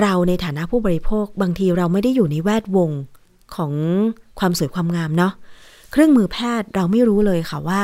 [0.00, 2.90] เราในฐานะผู้บริโภคบางทีเราไม่ได้อยู่ในแวดวง
[3.54, 3.72] ของ
[4.38, 5.32] ความสวยความงามเนาะ
[5.92, 7.82] เครื่องมือแพทย์เราไม่รู้เลยค่ะว่า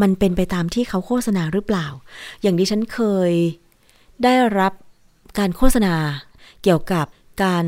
[0.00, 1.86] มันเป็นไปตามที่เขาโฆษณาหรือเปล่า
[2.42, 3.32] อย่างที่ฉันเคย
[4.24, 4.72] ได้รับ
[5.38, 5.94] การโฆษณา
[6.62, 7.06] เกี่ยวกับ
[7.44, 7.66] การ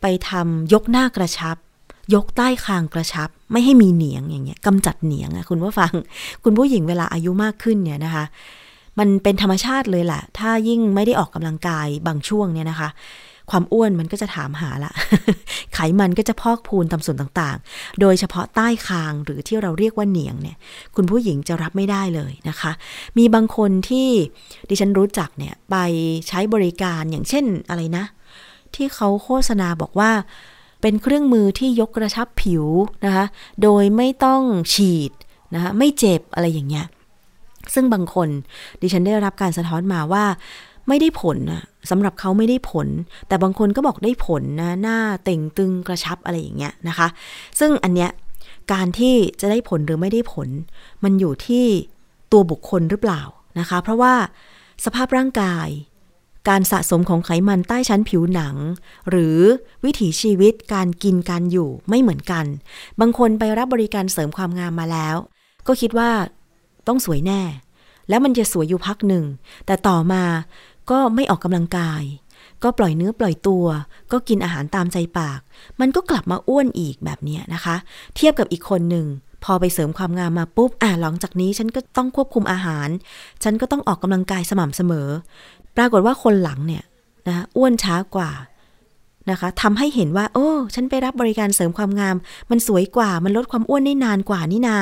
[0.00, 1.56] ไปทำยกหน้ากระชับ
[2.14, 5.92] ยกใต้คางกระชับ ไม่ให้มีเหนียงอย่างเงี้ยกำจัดเหนียงอะคุณผู้ฟัง
[6.44, 8.24] คุณผู้หญิงเวลาอายุมากขึ้นเนี่ยนะคะ
[8.98, 12.88] มันเป็นธรรมชาติเลยแหละถ้ายิ่งไม่ได้ออกกำลังกายบางช่วงเนี่ยนะคะ
[13.50, 14.92] ความอ้วนมันก็จะถามหาละ
[15.74, 20.56] ไขมันก็จะพอกพูนตามส่วนต่างๆ โดยเฉพาะใต้คางหรือที่เราเรียกว่าเหนียงเนี่ย
[20.96, 22.72] คุณผู้หญิงจะรับไม่ได้เลยนะคะ
[23.18, 24.08] มีบางคนที่
[24.68, 25.76] ดิฉันรู้จักเนี่ยไป
[26.28, 28.04] ใช้บริการอย่างเช่นอะไรนะ
[28.74, 30.10] ที่เขาโฆษณาบอกว่า
[30.82, 32.64] เป็นเครื่องมือที่ยกกระชับผิว
[33.04, 33.24] นะคะ
[33.62, 34.42] โดยไม่ต้อง
[34.74, 35.12] ฉีด
[35.54, 36.86] นะคะไม่เจ็บอะไรอย่างเงี้ย
[37.74, 38.28] ซึ่งบางคน
[38.80, 40.24] ดิฉันได้รับการสะท้อนมาว่า
[40.88, 42.88] ไม่ได้ผลนะสำหรับเขาไม่ได้ผล
[43.28, 47.08] แต่บางคนก็บอกได้ผลนะหน้าเต่งตึงกระชับอะไรอย่างเงี้ยนะคะ
[47.58, 48.10] ซึ่งอันเนี้ย
[48.72, 50.48] การที่จะได้ผลหรือไม่ได้ผล
[51.04, 51.64] มันอยู่ที่
[52.32, 53.22] ตัวบุคคลหรือเปล่า
[53.58, 54.14] นะคะ เพราะว่า
[54.84, 55.68] สภาพร่างกาย
[56.48, 58.56] การสะสมของไขมันใต้ชั้นผิวหนัง
[59.10, 59.38] หรือ
[59.84, 62.44] วิถีชีวิตการกินการอยู่ไม่เหมือนกัน
[63.00, 65.16] บางคนไปรับบริการเสริมความงามมาแล้ว
[65.66, 66.10] ก็คิดว่า
[66.86, 67.42] ต้องสวยแน่
[68.08, 69.24] แล้วมันจะสวยอยู่พักหนึ่ง
[69.66, 70.22] แต่ต่อมา
[70.90, 72.02] ก็ไม่ออกกำลังกาย
[72.62, 73.64] ก็ปล่อยเนื้อปล่อยตัว
[74.12, 75.40] ก็กินอาหารตามใจปาก
[75.80, 77.76] มันก็กลับมาอ้วนอีกแบบนี้นะคะ
[78.16, 79.06] เทียบกับอีกคนหนึ่ง
[79.44, 82.88] พอไปเสริมความงามมาปุ๊บ อ่าหลังจากนี้ฉันก็ต้องควบคุมอาหาร
[83.42, 85.08] ฉันก็ต้องออกกำลังกายสม่ำเสมอ
[85.76, 86.84] ปรากฏว่าคนหลังเนี่ย
[87.28, 88.30] นะอ้วนช้ากว่า
[89.30, 92.16] นะคะทำให้เห็นว่า โอ้ ฉันไปรับบริการเสริมความงาม
[92.50, 94.76] มันสวยกว่ามันลดความอ้วนได้นานกว่านี่นา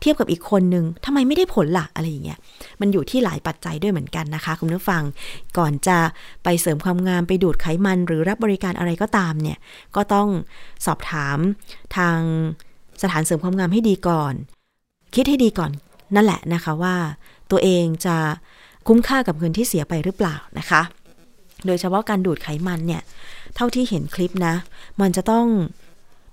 [0.00, 2.38] เทียบกับอีกคนหนึ่งทำไมไม่ได้ผลล่ะอะไรอย่างเงี้ย
[2.80, 5.02] มันอยู่ที่หลายปัจจัยด้วยเหมือนกันนะคะ คุณผู้ฟัง
[5.58, 5.98] ก่อนจะ
[6.44, 9.58] ไปเสริมความงามไปดูดไขมันหรือรับบริการอะไรก็ตามเนี่ย
[9.96, 10.28] ก็ต้อง
[10.86, 11.38] สอบถาม
[11.96, 12.18] ทาง
[13.02, 14.34] สถานเสริมความงามให้ดีก่อน
[15.14, 15.70] คิดให้ดีก่อน
[16.14, 16.96] นั่นแหละนะคะว่า
[17.50, 18.16] ตัวเองจะ
[18.86, 20.82] คุ้มค่ากับเงินที่เสียไปหรือเปล่านะคะ
[21.66, 23.02] โดยเฉพาะการดูดไขมันเนี่ย
[23.60, 24.54] เท่าที่เห็นคลิปนะ
[25.00, 25.46] มันจะต้อง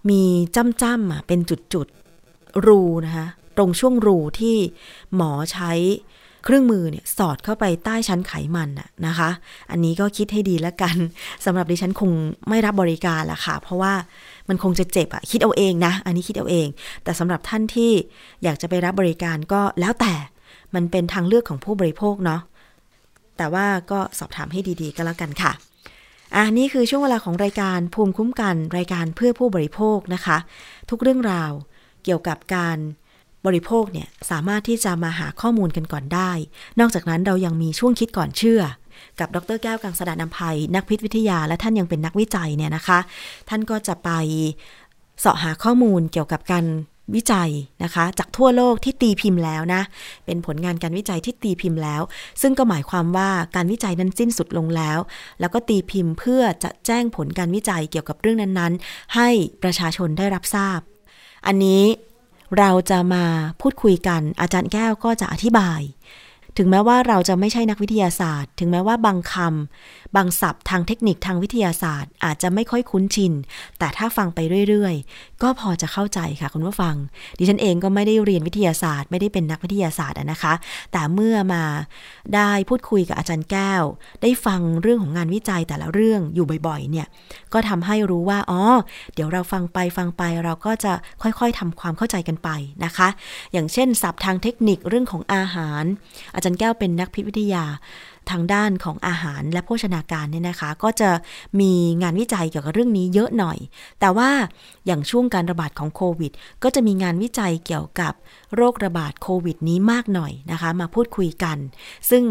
[0.10, 0.24] มี
[0.56, 1.40] จ้ำๆอะเป็น
[1.74, 4.58] จุดๆ รูนะคะ ตรงช่วงรูที่
[5.16, 5.72] หมอใช้
[6.44, 9.30] เครื่องมือเนี่ยสอดเข้าไปใต้ชั้นไขมันน่ะนะคะ
[9.72, 10.96] อันนี้ก็คิดให้ดีแล้วกัน
[11.46, 12.12] สำหรับดิฉันคง
[12.50, 13.94] ไม่รับบริการละค่ะ เพราะว่า
[14.50, 16.68] มันคงจะเจ็บอะคิดเอาเองนะ อันนี้คิดเอาเอง
[17.04, 17.92] แต่สำหรับท่านที่
[18.44, 20.14] อยากจะไปรับบริการก็แล้วแต่
[20.76, 22.42] มันเป็นทางเลือกของผู้บริโภคเนาะ
[23.38, 25.52] แต่ว่าก็สอบถามให้ดีๆ ก็แล้วกันค่ะ
[26.34, 30.38] อะนี่คือช่วงเวลาของรายการภูมิคุ้มกันรายการเพื่อผู้บริโภคนะคะ
[30.90, 31.52] ทุกเรื่องราว
[32.04, 32.78] เกี่ยวกับการ
[33.46, 36.32] บริโภคเนี่ยสามารถที่จะมาหาข้อมูลกันก่อนได้
[36.80, 38.62] นอกจากนั้นเรายังมีช่วงคิดก่อนเชื่อ
[39.20, 43.00] กับดรแก้วกังสดานนภัย นักพิษวิทยา และท่านยังเป็นนักวิจัยเนี่ยนะคะ
[43.50, 44.10] ท่านก็จะไป
[45.20, 46.66] เสาะหาข้อมูลเกี่ยวกับการ
[47.16, 47.50] วิจัย
[47.84, 49.82] นะคะ จากทั่วโลกที่ตีพิมพ์แล้วนะ
[50.26, 52.02] เป็นผลงานการวิจัยที่ตีพิมพ์แล้ว
[52.42, 55.00] ซึ่งก็หมายความว่าการวิจัยนั้นสิ้นสุดลงแล้ว
[55.40, 59.30] แล้วก็ตีพิมพ์เพื่อจะแจ้งผลการวิจัยเกี่ยวกับเรื่องนั้นๆ ให้
[59.64, 60.80] ประชาชนได้รับทราบ
[61.48, 61.84] อันนี้
[62.58, 63.24] เราจะมา
[63.62, 65.82] พูดคุยกัน อาจารย์แก้วก็จะอธิบาย
[66.58, 73.34] ถึงแม้ว่าเราจะไม่ใช่นักวิทยาศาสตร์ ถึงแม้ว่าบางคำ บางศัพท์ทางเทคนิคทางวิทยาศาสตร์ อาจจะไม่ค่อยคุ้นชิน
[73.80, 74.40] แต่ถ้าฟังไป
[74.70, 76.96] เรื่อยๆ ก็พอจะเข้าใจค่ะคุณผู้ฟัง
[77.38, 80.54] ดิฉันเองก็ไม่ได้เรียนวิทยาศาสตร์ ไม่ได้เป็นนักวิทยาศาสตร์นะคะ
[80.92, 81.64] แต่เมื่อมา
[82.36, 83.84] ได้พูดคุยกับอาจารย์แก้ว
[84.22, 87.08] ได้ฟังเรื่องของงานวิจัยแต่ละเรื่องอยู่บ่อยๆ เนี่ย
[87.54, 88.62] ก็ทำให้รู้ว่า อ๋อ
[89.14, 92.50] เดี๋ยวเราฟังไปฟังไปเราก็จะค่อยๆทำความเข้าใจกันไป
[92.86, 93.08] นะคะ
[93.54, 95.84] อย่างเช่นศัพท์ทางเทคนิคเรื่องของอาหาร
[96.36, 97.66] อาจารย์แก้วเป็นนักพิษวิทยา
[98.32, 101.10] ทางด้านของอาหารและโภชนาการเนี่ยนะคะ ก็จะ
[101.60, 101.72] มี
[102.02, 103.58] งานวิจัยเกี่ยวกับเรื่องนี้เยอะหน่อย
[104.00, 104.30] แต่ว่า
[104.86, 106.32] อย่างช่วงการระบาดของโควิด
[106.64, 108.14] ก็จะมีงานวิจัยเกี่ยวกับ
[108.56, 111.58] โรคระบาดโควิดนี้มากหน่อยนะคะ มาพูดคุยกัน
[112.10, 112.24] ซึ่ง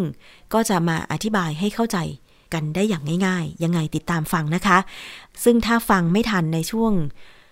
[0.54, 1.98] ก็จะมาอธิบายให้เข้าใจ
[2.54, 4.78] กันได้อย่างง่ายๆ ยังไงติดตามฟังนะคะ
[5.44, 6.92] ซึ่งถ้าฟังไม่ทันในช่วง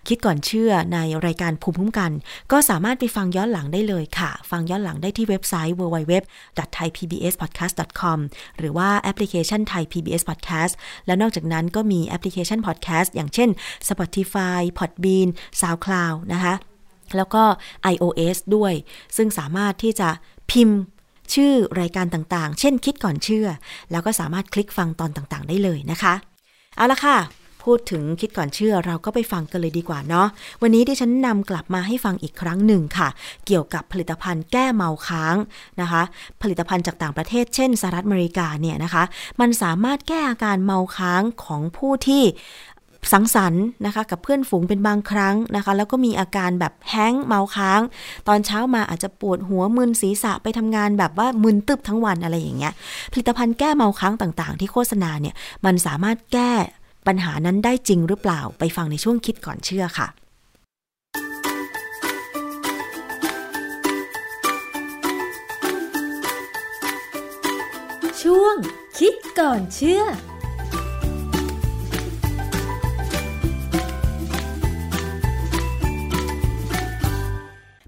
[0.09, 2.11] คิดก่อนเชื่อในรายการภูมิคุ้มกัน
[2.53, 8.19] ก็สามารถไปฟังย้อนหลังได้เลยค่ะ ฟังย้อนหลังได้ที่เว็บไซต์ www.thaipbspodcast.com
[8.59, 10.73] หรือว่าแอปพลิเคชัน Thai PBS Podcast
[11.07, 13.49] และนอกจากนั้นก็มีแอปพลิเคชัน Podcast อย่างเช่น
[13.89, 15.29] Spotify Podbean
[15.61, 16.55] SoundCloud นะคะ
[17.17, 17.43] แล้วก็
[17.93, 18.73] iOS ด้วย
[19.17, 20.09] ซึ่งสามารถที่จะ
[20.51, 20.81] พิมพ์
[21.35, 23.47] ชื่อรายการต่างๆ เช่นคิดก่อนเชื่อ
[23.91, 26.15] แล้วก็สามารถคลิกฟังตอนต่างๆ ได้เลยนะคะ
[26.77, 27.17] เอาละค่ะ
[27.65, 30.27] พูดถึงคิดก่อนเชื่อเราก็ไปฟังกันเลยดีกว่าเนาะ
[30.63, 33.09] วันนี้ที่ฉันนำกลับมาให้ฟังอีกครั้งหนึ่งค่ะ
[33.47, 35.37] เกี่ยวกับผลิตภัณฑ์แก้เมาค้าง
[35.81, 36.03] นะคะ
[36.43, 39.03] ผลิตภัณฑ์จากต่างประเทศเช่นสหรัฐอเมริกาเนี่ยนะคะ
[39.41, 42.25] มันสามารถแก้อาการเมาค้างของผู้ที่
[43.13, 47.81] สังสรรค์นะคะกับเพื่อนฝูงเป็นบางครั้งนะคะ แล้วก็มีอาการแบบแห้งเมาค้าง
[48.29, 52.73] ตอนเช้ามาอาจจะปวดหัวมึนศีรษะไปทำงานแบบว่ามึนตึบทั้งวันอะไรอย่างเงี้ย
[53.13, 55.35] ผลิตภัณฑ์แก้เมาค้างต่างๆ ที่โฆษณาเนี่ย
[55.65, 56.53] มันสามารถแก้
[57.07, 60.09] ปัญหานั้นได้จริงหรือเปล่าไปฟังในช่วงคิดก่อนเชื่อค่ะ
[68.23, 68.57] ช่วง
[68.99, 70.03] คิดก่อนเชื่อ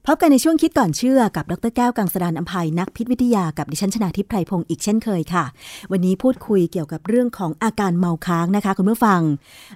[0.08, 5.44] พบกันในช่วงคิดก่อนเชื่อกับดรแก้วกังสดานอัมภัยนักพิษวิทยากับดิฉันชนาทิพไพรพงศ์อีกเช่นเคยค่ะ
[5.90, 9.20] วันนี้พูดคุยเกี่ยวกับเรื่องของอาการเมาค้างนะคะ คุณผู้ฟัง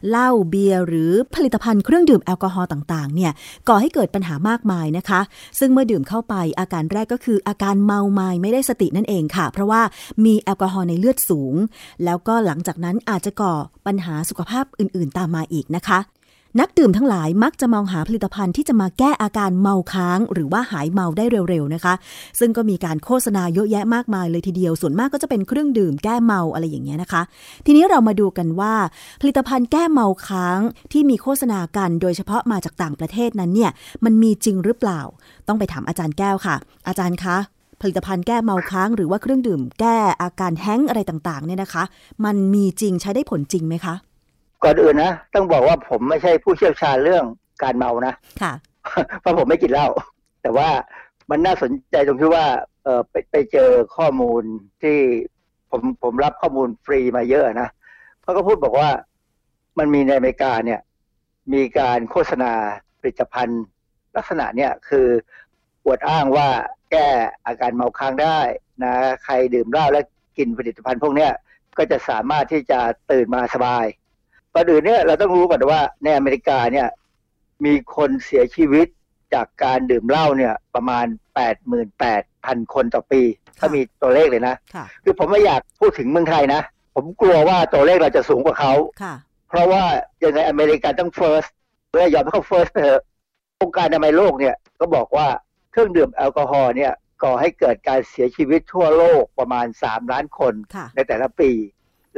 [0.08, 3.32] เหล้าเบียร์หรือผลิตภัณฑ์เครื่องดื่มแอลกอฮอล์ต่างๆเนี่ย
[3.68, 5.20] ก่อให้เกิดปัญหามากมายนะคะ
[5.58, 9.82] ซึ่งเมื่อดื่มเข้าไปอาการแรกก็คืออาการเมาไมาไม่ได้สตินั่นเองค่ะ เพราะว่า
[10.24, 11.54] มีแอลกอฮอล์ในเลือดสูง
[12.04, 13.54] แล้วก็หลังจากนั้นอาจจะก่อ
[13.86, 16.00] ปัญหาสุขภาพอื่น ๆ ตามมาอีกนะคะ
[16.60, 21.94] นักดื่มทั้งหลายมักจะมองหาผลิตภัณฑ์ที่จะมาแก้อาการเมาค้าง หรือว่าหายเมาได้เร็วๆนะคะ
[22.38, 27.22] ซึ่งก็มีการโฆษณาเยอะแยะมากมายเลยทีเดียว ส่วนมากก็จะเป็นเครื่องดื่มแก้เมาอะไรอย่างเงี้ยนะคะ
[27.66, 28.74] ทีนี้เรามาดูกันว่า
[29.20, 30.60] ผลิตภัณฑ์แก้เมาค้าง
[30.92, 33.70] ที่มีโฆษณากันโดยเฉพาะมาจากต่างประเทศนั้นเนี่ย
[34.04, 35.00] มันมีจริงหรือเปล่า
[35.48, 36.56] ต้องไปถามอาจารย์แก้วค่ะ
[36.88, 37.36] อาจารย์คะ
[37.80, 41.84] ผลิตภัณฑ์แก้เมาค้างหรือว่าเครื่องดื่มแก้อาการแห้งอะไรต่างๆเนี่ยนะคะ
[42.24, 43.94] มันมีจริงใช้ได้ผลจริงไหมคะ
[44.64, 47.24] ก่อนอื่นนะต้องบอกว่าผมไม่ใช่ผู้เชี่ยวชาญเรื่อง
[47.62, 48.52] การเมานะค่ะ
[49.20, 49.88] เพราะผมไม่กินเหล้า
[50.42, 50.68] แต่ว่า
[51.30, 52.46] มันน่าสนใจตรงที่ว่า
[52.84, 54.42] เออไปไปเจอข้อมูล
[54.82, 54.98] ที่
[55.70, 57.68] ผมผมรับข้อมูลฟรีมาเยอะนะ
[58.22, 58.90] เขาก็พูดบอกว่า
[59.78, 60.80] มันมีในอเมริกาเนี่ย
[61.52, 62.52] มีการโฆษณา
[62.98, 63.62] ผลิตภัณฑ์
[64.16, 65.06] ลักษณะเนี่ยคือ
[65.84, 66.48] อวดอ้างว่า
[66.90, 67.08] แก้
[67.46, 68.40] อาการเมาค้างได้
[68.84, 68.92] นะ
[69.24, 70.04] ใครดื่มเหล้าแล้ว
[70.38, 71.32] กินผลิตภัณฑ์พวกเนี้ย
[71.78, 72.80] ก็จะสามารถที่จะ
[73.10, 73.84] ตื่นมาสบาย
[74.58, 76.88] ก่อนอื่นเนี่ยเราต้องรู้ก่อนว่าในอเมริกาเนี่ย
[77.64, 78.86] มีคนเสียชีวิต
[79.34, 83.22] จากการดื่มเหล้าเนี่ยประมาณแปดหมื่นแปดพันคนต่อปี
[83.58, 84.54] ถ้ามีตัวเลขเลยนะ
[85.04, 86.62] คือผมไม่อยากพูดถึงเมืองไทยนะ
[86.94, 88.72] ผมกลัวว่าตัวเลขเราจะสูงกว่าเขา
[89.48, 89.84] เพราะว่า
[90.22, 91.48] ยังไงอเมริกาต้อง first
[91.90, 93.00] เพื่อยอมให้เขา first เถอะ
[93.60, 95.26] องค์การอนามัยโลกเนี่ยก็บอกว่า
[95.70, 96.92] เครื่องดื่มแอลกอฮอล์เนี่ย
[97.22, 100.54] ก่อให้เกิดการเสียชีวิตทั่วโลกประมาณสามล้านคน
[100.94, 101.50] ในแต่ละปี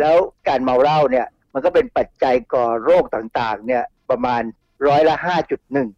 [0.00, 0.16] แล้ว
[0.48, 4.42] การเมาเหล้าเนี่ย มันก็เป็นปัจจัยก่อโรคต่างๆเนี่ยประมาณ
[4.86, 5.88] ร้อยละห้าจุดหนึ่ง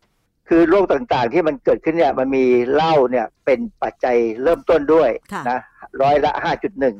[0.48, 5.10] คือโรคต่างๆที่มันเกิดขึ้นเนี่ยมันมีเหล้าเนี่ยเป็นปัจจัยเริ่มต้นด้วย
[5.50, 5.60] นะ
[6.02, 6.96] ร้อยละห้าจุดหนึ่ง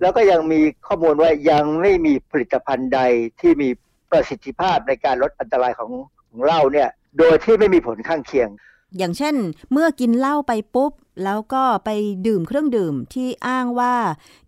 [0.00, 3.00] แล้วก็ยังมีข้อมูลว่ายังไม่มีผลิตภัณฑ์ใด
[3.40, 3.68] ที่มี
[4.10, 5.90] ประสิทธิภาพในการลดอันตรายของ
[6.28, 8.48] ของเหล้าเนี่ย โดยที่ไม่มีผลข้างเคียง
[8.98, 9.34] อย่างเช่น
[9.72, 10.92] เมื่อกินเหล้าไปปุ๊บ
[11.24, 11.90] แล้วก็ไป
[12.26, 13.94] ดื่มเครื่องดื่มที่อ้างว่า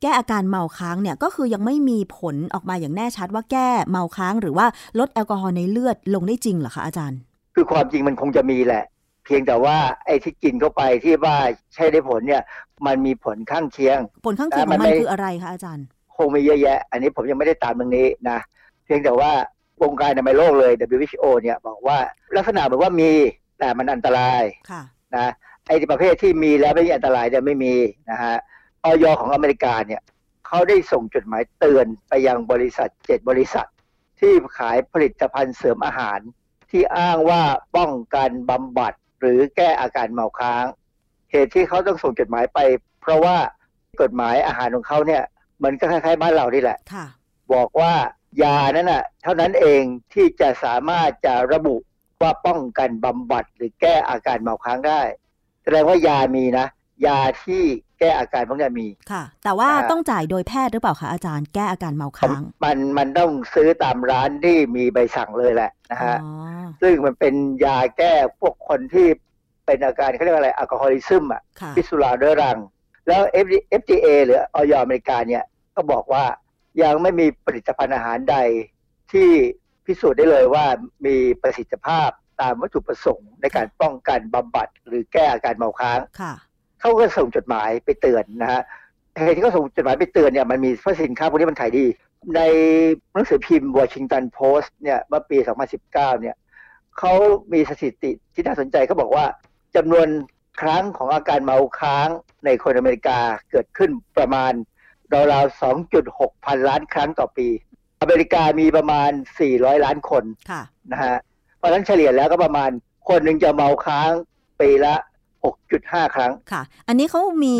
[0.03, 4.67] แก้อาการเมาค้างเนี่ยก็คือยังไม่มีผลออกมาอย่างแน่ชัดว่าแก้เมาค้าง หรือว่า
[4.99, 7.19] ลดแอลกอฮอล์ในเลือดลงได้จริงเหรอคะอาจารย์
[7.55, 8.85] คือความจริงมันคงจะมีแหละ
[9.25, 11.37] เพียงแต่ว่าไอ้ที่กินเข้าไปที่ว่า
[11.75, 12.43] ใช้ได้ผลเนี่ย
[12.87, 18.39] มันมีผลข้างเคียง ผลข้างเคียงของมันคืออะไรคะอาจารย์ คงมีเยอะแยะ อันนี้ผมยังไม่ได้ตามตรงนี้นะ
[18.85, 19.31] เพียงแต่ว่า
[19.83, 21.99] วงการในไมโลกเลย WHO เนี่ยบอกว่า
[22.37, 23.11] ลักษณะเหมือนว่ามี
[23.59, 24.43] แต่มันอันตราย
[25.17, 25.33] นะ
[25.69, 27.75] ไอ้ประเภทที่มีแล้วไม่มีอันตรายเนี่ยไม่มี
[28.11, 28.37] นะฮะ
[28.85, 30.03] ออยของอเมริกาเนี่ย
[30.47, 33.67] เขาได้ส่งจดหมายเตือนไปยังบริษัทเจ็ดบริษัท
[34.21, 36.19] ที่ขายผลิตภัณฑ์เสริมอาหาร
[36.71, 37.43] ที่อ้างว่า
[37.77, 40.65] ป้องกันบำบัดหรือแก้อาการเมาค้าง
[41.31, 42.59] เหตุที่เขาต้องส่งจดหมายไป
[43.01, 43.37] เพราะว่า
[44.03, 45.23] กฎหมายอาหารของเขาเนี่ย
[45.65, 46.79] มันก็คล้ายๆบ้านเรานี่แหละ
[47.53, 47.93] บอกว่า
[48.43, 49.83] ยานั้นน่ะเท่านั้นเอง
[50.15, 51.77] ที่จะสามารถจะระบุ
[52.23, 55.28] ว่าป้องกันบำบัดหรือแก้อาการเมาค้างได้แส
[55.75, 56.67] ดงว่ายามีนะ
[57.07, 57.63] ยาที่
[57.99, 66.19] แก้อาการพวกนี้มีค่ะ แต่ว่าต้องจ่ายโดยแพทย์หรือเปล่าคะอาจารย์แก้อาการเมาค้าง มันมันต้องซื้อตามร้านที่มีใบสั่งเลยแหละนะฮะ
[66.83, 69.07] ซึ่งมันเป็นยาแก้พวกคนที่
[69.67, 71.43] เป็นอาการเขาเรียกอะไรแอลกอฮอลิซึมอะ
[71.77, 72.59] พิสุราเรื้อรัง
[73.09, 73.23] แล้ว
[73.81, 75.45] FDA หรือออยอเมริกาเนี่ย
[75.77, 76.25] ก็บอกว่า
[76.83, 78.37] ยังไม่มีผลิตภัณฑ์อาหารใด
[79.13, 79.29] ที่
[79.87, 80.65] พิสูจน์ได้เลยว่า
[81.07, 82.11] มีประสิทธิภาพ
[82.41, 86.01] ตามวัตถุประสงค์ในการป้องกันบำบัดหรือแก้อาการเมาค้าง
[86.81, 88.63] เขาก็ส่งจดหมายไปเตือนนะฮะ
[89.25, 91.87] เหตุที่เขาส่งจดหมายไปเตือนเนี่ยมันมีเพราะสินค้าพวกนี้มันขายดี
[92.37, 92.41] ใน
[93.13, 96.37] หนังสือพิมพ์วอชิงตันโพสต์เนี่ยเมื่อปี 2019 เนี่ย
[96.99, 97.13] เขา
[97.53, 99.25] มีสถิติที่น่าสนใจเขาบอกว่า
[99.77, 100.09] จำนวน
[100.61, 102.09] ครั้งของอาการเมาค้าง
[102.45, 103.19] ในคนอเมริกา
[103.51, 104.53] เกิดขึ้นประมาณ
[105.33, 105.63] ราวๆ
[106.01, 107.49] 2.6 พันล้านครั้งต่อปี
[108.03, 109.11] อเมริกามีประมาณ
[109.49, 110.63] 400 ล้านคนค่ะ
[110.93, 111.17] นะฮะ
[111.59, 112.71] เพราะฉะนั้นเฉลี่ยแล้วก็ประมาณ
[113.09, 114.11] คนหนึ่งจะเมาค้าง
[114.61, 114.95] ปีละ
[115.55, 117.55] 6.5 ครั้งค่ะ อันนี้เขามี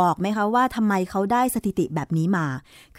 [0.00, 2.46] บอกไหมคะว่าทำไมเขาได้สถิติแบบนี้มา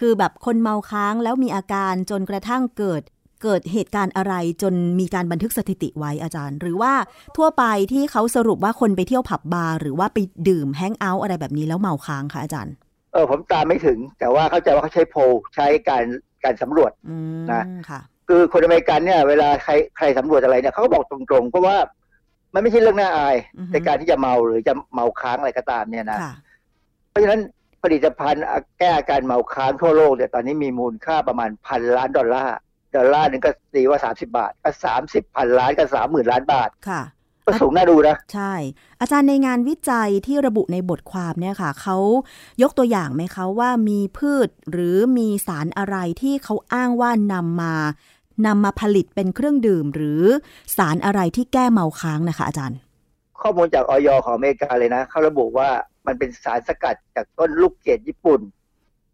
[0.00, 3.02] คือแบบคนเมาค้างแล้วมีอาการจนกระทั่งเกิด
[3.42, 6.92] เกิดเหตุการณ์อะไรจนมีการบันทึกสถิติไว้อาจารย์ หรือว่า
[7.36, 12.74] ทั่วไปที่เขาสรุปว่าคนไปเที่ยวผับบาร์หรือว่าไปดื่มแฮงเอาท์อะไรแบบนี้แล้วเมาค้างคะอาจารย์
[13.12, 15.20] เออผมตามไม่ถึง แต่ว่าเข้าใจว่าเขาใช้โพล
[15.54, 16.04] ใช้การ
[16.44, 21.76] การสำรวจอืมนะคะ คือคนอเมริกันเนี่ยเวลาใครใครสำรวจอะไรเนี่ยเขาก็บอกตรงๆเพราะว่า
[22.54, 26.32] มันไม่ใช่เรื่องน่าอายอือฮึในการที่จะเมาหรือจะเมาค้างอะไรก็ตามเนี่ยนะคะ
[27.10, 27.40] เพราะฉะนั้น
[27.82, 28.44] ผลิตภัณฑ์
[28.78, 32.56] แก้อาการเมาค้างทั่วโลกเนี่ยตอนนี้มีมูลค่าประมาณพันล้านดอลลาร์
[32.96, 34.70] ดอลลาร์หนึ่งก็ตีว่า30บาท ก็
[35.04, 37.02] 30พันล้านก็สามหมื่นล้านบาทค่ะ
[37.46, 38.52] ก็สูงน่าดูนะ ใช่
[39.00, 41.96] อาจารย์ในงานวิจัยที่ระบุในบทความเนี่ยค่ะ เขา
[42.62, 47.74] ยกตัวอย่างไหมคะว่ามีพืชหรือมีสารอะไรที่เขาอ้างว่านำมา
[48.46, 50.22] นำมาผลิตเป็นเครื่องดื่ม หรือ
[50.76, 52.78] สารอะไรที่แก้เมาค้างนะคะ อาจารย์
[53.40, 55.70] ข้อมูลจากออยของอเมริกาเลยนะ เขาระบุว่า
[56.06, 58.40] มันเป็นสารสกัดจากต้นลูกเกดญี่ปุ่น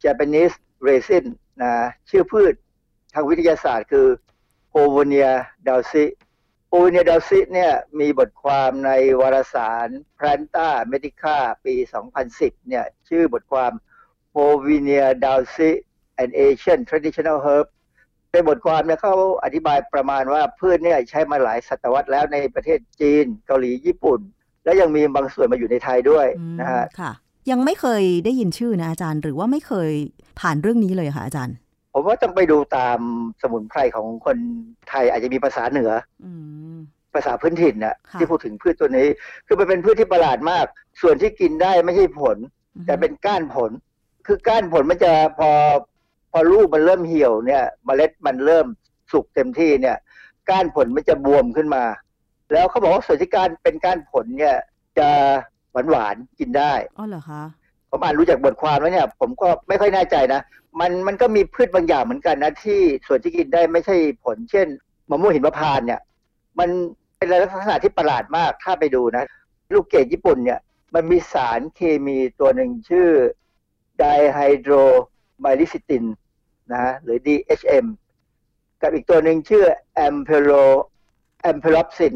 [0.04, 0.54] Japanese
[0.86, 1.24] resin
[1.62, 1.72] นะ
[2.10, 2.54] ชื่อพืช
[3.14, 4.06] ทางวิทยาศาสตร์คือ
[4.72, 5.30] p o v o n i a
[5.66, 6.04] d a l s i
[6.70, 8.90] p o v o n i a d a l s i เนี่ยมีบทความใน
[9.20, 11.74] วารสาร Planta Medica ปี
[12.20, 13.72] 2010 เนี่ยชื่อบทความ
[14.34, 15.70] p o v o n i a d a l s i
[16.22, 17.66] an Asian Traditional Herb
[18.32, 19.14] ในบทความเนี่ยเขา
[19.44, 24.20] อธิบายประมาณว่าพืชเนี่ยใช้มาหลายศตวรรษแล้วในประเทศจีน เกาหลีญี่ปุ่น
[24.64, 27.12] และยังมีบางส่วนมาอยู่ในไทยด้วยอืมนะฮะค่ะ
[27.50, 29.90] ยังไม่เคยได้ยินชื่อนะอาจารย์ หรือว่าไม่เคย
[30.40, 31.56] ผ่านเรื่องนี้เลยค่ะอาจารย์
[31.94, 32.98] ผมว่าต้องไปดูตาม
[33.42, 34.38] สมุนไพรของคน
[34.88, 35.90] ไทยอาจจะมีภาษาเหนือ
[36.24, 36.30] อื
[36.74, 36.76] ม
[37.14, 39.06] ภาษาพื้นถิ่นน่ะค่ะที่พูดถึงพืชตัวนี้
[39.46, 40.66] คือมันเป็นพืชที่ประหลาดมาก
[41.02, 42.36] ส่วนที่กินได้ไม่ใช่ผล
[42.86, 43.70] แต่เป็นก้านผล
[44.26, 45.50] คือก้านผลมันจะพอ
[46.32, 48.66] พอลูกมันเริ่มเหี่ยวเนี่ยเมล็ดมันเริ่ม
[49.12, 49.96] สุกเต็มที่เนี่ย
[50.50, 51.84] ก้านผลมันจะบวมขึ้นมา
[52.52, 54.56] แล้วเขาบอกว่าส่วนที่ก้านเป็นก้านผลเนี่ย
[54.98, 55.08] จะ
[55.72, 57.42] หวานหวานๆกินได้อ๋อเหรอคะ
[57.90, 60.40] ผมอ่านรู้จากบทความแล้วเนี่ย ผมก็ไม่ค่อยแน่ใจนะ
[60.80, 64.66] มันมันก็มีพืชบางอย่างเหมือนกันนะที่ส่วนที่กินได้ไม่ใช่ผล เช่น
[65.10, 66.00] มะม่วงหินมะพร้านต์เนี่ย
[66.58, 66.68] มัน
[67.16, 69.24] เป็นลักษณะที่ประหลาดมากถ้าไปดูนะ
[69.72, 70.60] ลูกเกดญี่ปุ่นเนี่ย
[70.94, 73.08] มันมีสารเคมีตัวหนึ่งชื่อ
[73.98, 76.04] dihydromyricetin
[76.72, 77.86] นะฮะหรือ DHM
[78.82, 79.64] กับอีกตัวหนึ่งชื่อ
[79.94, 80.50] ampelo
[81.42, 82.14] ampelopsin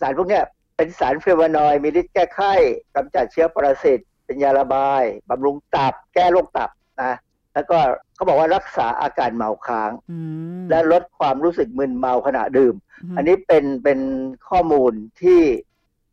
[0.00, 0.44] สารพวกเนี้ย
[0.76, 2.54] เป็นสาร flavonoid มีฤทธิ์แก้ไข้
[2.96, 6.70] กำจัดเชื้อปรสิตเป็นยาระบายบำรุงตับ แก้โรคตับ
[7.02, 7.16] นะ
[7.54, 7.78] แล้วก็
[8.14, 10.18] เขาบอกว่ารักษาอาการเมาค้างอื
[10.60, 12.74] มและลดความรู้สึกมึนเมาขณะดื่ม
[13.12, 14.00] มอันนี้เป็นเป็น
[14.48, 14.92] ข้อมูล
[15.22, 15.40] ที่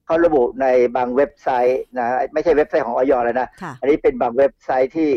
[0.06, 5.10] เขาระบุในบางเว็บไซต์นะไม่ใช่เว็บไซต์ของออยแล้วนะค่ะอันนี้เป็นบางเว็บไซต์ที่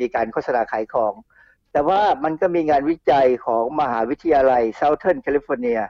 [0.00, 1.12] มีการโฆษณาขายของ
[1.76, 5.82] แต่ว่ามันก็มีงานวิจัยของมหาวิทยาลัย Southern California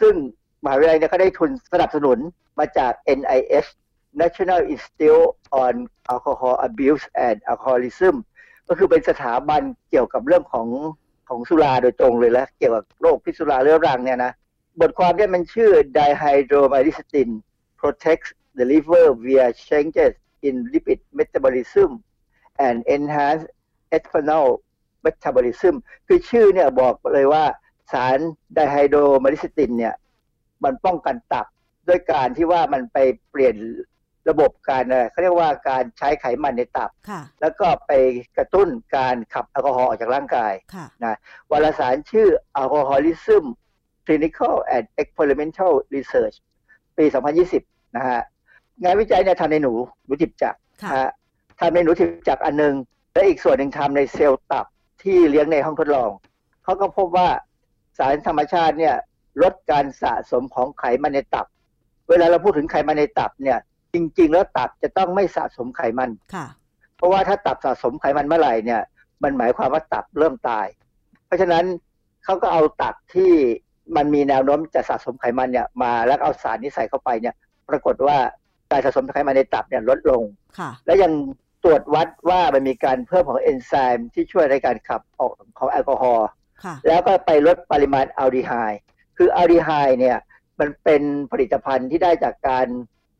[0.00, 0.14] ซึ่ง
[0.64, 2.18] มหาวิทยาลัยเนี่ยก็ได้ทุนสนับสนุน
[2.58, 3.70] มาจาก NIH
[4.20, 5.28] National Institute
[5.64, 5.74] on
[6.12, 8.14] Alcohol Abuse and Alcoholism
[8.68, 10.68] ก็คือเป็นสถาบันเกี่ยวกับเรื่องของ
[11.28, 14.32] ของสุราโดยตรงเลยแล้วเกี่ยวกับโรคพิษสุราเรื้อรังเนี่ยนะ
[14.80, 17.30] บทความเนี่ยมันชื่อ Dihydromycin
[17.80, 20.12] protects the liver via changes
[20.48, 21.90] in lipid metabolism
[22.66, 23.44] and enhance
[23.96, 24.48] ethanol
[25.04, 25.74] metabolism
[26.06, 27.44] คือชื่อเนี่ยบอกเลยว่า
[27.92, 28.18] สาร
[28.54, 29.94] ไดไฮโดรมาริสตินเนี่ย
[30.64, 31.46] มันป้องกันตับ
[31.88, 32.98] ด้วยการที่ว่ามันไป
[33.30, 33.56] เปลี่ยน
[34.30, 37.92] ระบบการอะไรเขาเรียกว่าการใช้ไขมันในตับค่ะแล้วก็ไป
[38.36, 40.86] กระตุ้นการขับแอลกอฮอล์ออกจากร่างกายค่ะ
[41.50, 42.28] วารสารชื่อ
[42.60, 43.44] Alcoholism
[44.06, 46.36] Clinical and Experimental Research
[46.98, 47.04] ปี
[47.50, 48.20] 2020 นะฮะ
[48.82, 49.72] งานวิจัยเนี่ยทำในหนู
[50.04, 51.10] หนูจิบจักรค่ะนะฮะ
[51.60, 52.74] ทำในหนูจิบจักรอันหนึง
[53.12, 54.66] และอีกส่วนหนึ่งทำในเซลล์ตับ
[55.04, 56.10] ที่เลี้ยงในห้องทดลอง
[56.64, 57.28] เขาก็พบว่า
[57.98, 58.94] สารธรรมชาติเนี่ย
[59.42, 61.46] ลดการสะสมของไขมันในตับ
[62.08, 63.58] เวลาเราพูดถึงไขมันในตับเนี่ย
[63.94, 66.46] จริง ๆ แล้วตับจะต้องไม่สะสมไขมันค่ะ
[66.96, 68.82] เพราะว่าถ้าตับสะสมไขมันเมื่อไหร่เนี่ย
[69.22, 70.66] มันหมายความว่าตับเริ่มตาย
[71.26, 71.64] เพราะฉะนั้น
[72.24, 73.32] เขาก็เอาตับที่
[73.96, 77.34] มันมีแนวโน้มจะสะสมไขมันเนี่ยมาแล้วเอาสารนี้ใส่เข้าไปเนี่ย
[77.68, 78.16] ปรากฏว่า
[78.70, 80.22] การสะสมไขมันในตับเนี่ยลดลง
[80.58, 81.12] ค่ะและยัง
[81.64, 86.28] ตรวจวัดว่ามันมีการเพิ่มของเอนไซม์ที่ช่วยในการขับออกของแอลกอฮอล์
[86.64, 88.80] ค่ะแล้วก็ไปลดปริมาณอัลดีไฮด์
[89.16, 90.18] คืออัลดีไฮด์เนี่ย
[90.60, 91.02] มันเป็น
[91.32, 92.66] ผลิตภัณฑ์ที่ได้จากการ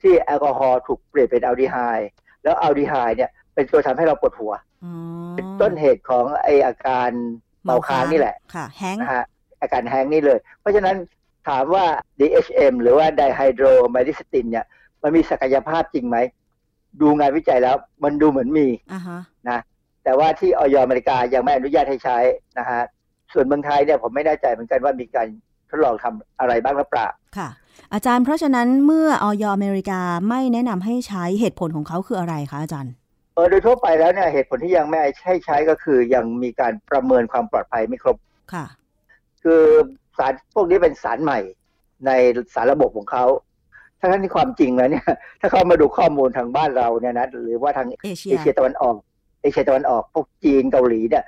[0.03, 2.09] ที่แอลกอฮอล์ถูกเปลี่ยนเป็นอัลดีไฮด์
[2.42, 4.53] แล้วอัลดีไฮด์เนี่ยเป็นตัวทำให้เราปวดหัว
[4.84, 4.95] อ๋อ
[5.34, 7.11] เป็นต้นเหตุของไอ้อาการ
[7.64, 9.24] เมาค้างนี่แหละค่ะ hang นะฮะ
[9.61, 10.97] อาการแฮงก์นี่เลย เพราะฉะนั้น
[11.49, 11.84] ถามว่า
[12.20, 14.64] DHM หรือว่า Dihydromycin เนี่ย
[15.03, 16.16] มันมีศักยภาพจริงไหม
[17.01, 19.61] ดูงานวิจัยแล้วมันดูเหมือนมีอ่าฮะนะ
[20.05, 22.18] แต่ว่าที่ออยอเมริกายังไม่อนุญาตให้ใช้
[22.59, 22.82] นะฮะ
[23.32, 25.26] ส่วนเมืองไทยเนี่ยผมไม่แน่ใจเหมือนกันว่ามีการ
[25.70, 27.49] ทดลองทำอะไรบ้างหรือเปล่าค่ะ
[27.95, 32.92] อาจารย์เพราะฉะนั้นเมื่อออยอเมริกาไม่แนะนำให้ใช้เหตุผลของเขาคืออะไรคะอาจารย์
[33.34, 38.16] เออโดยทั่วไปแล้วเนี่ยเหตุผลที่ยังไม่ให้ใช้ก็คือ ยังมีการประเมินความปลอดภัยไม่ครบ
[38.53, 38.64] ค่ะ
[39.42, 39.62] คือ
[40.18, 41.40] สารพวกนี้เป็นสารใหม่
[42.07, 42.11] ใน
[42.55, 43.24] สารระบบของเขา
[44.05, 45.07] ทั้งนั้นที่ความจริงแล้วเนี่ย
[45.40, 48.96] ถ้าเขามาดูข้อมูลทางบ้านเราเนี่ยนะหรือว่าทางเอเชียเอเชียตะวันออก
[49.42, 51.24] เอเชียตะวันออกพวกจีนเกาหลีเนี่ย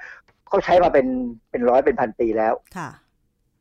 [0.48, 1.06] เขาใช้มาเป็น
[1.50, 2.88] เป็นร้อยเป็นพันปีแล้วค่ะ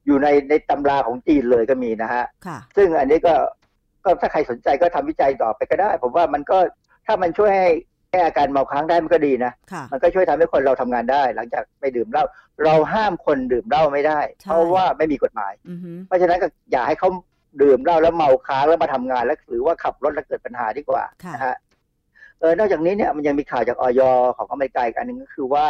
[0.05, 3.33] อยู่ในในตำราของจีนเลยก็มีนะฮะค่ะ ซึ่งอันนี้ก็
[4.03, 6.57] ก็ถ้าใครสนใจก็ทำวิจัยต่อไปก็ได้ ผมว่ามันก็
[7.05, 7.69] ถ้ามันช่วยให้
[8.11, 12.23] แก้อาการเมาค้างได้มันก็ดีนะค่ะมันก็ช่วยทำให้คนเราทำงานได้ หลังจากไม่ดื่มเหล้า
[12.63, 17.09] เราห้ามคนดื่มเหล้าไม่ได้ใช่เพราะว่าไม่มีกฎหมายอือฮึเพราะฉะนั้นก็อย่าให้เขา
[17.61, 21.55] ดื่มเหล้าแล้วเมาค้างแล้วมาทำงานแล้วหรือว่าขับรถแล้วเกิดปัญหาดีกว่าค่ะนะฮะ
[22.39, 24.01] เออนอกจากนี้เนี่ยมันยังมีข่าวจากออย
[24.37, 25.67] ของอเมริกาอีกอันหนึ่งก็คือว่า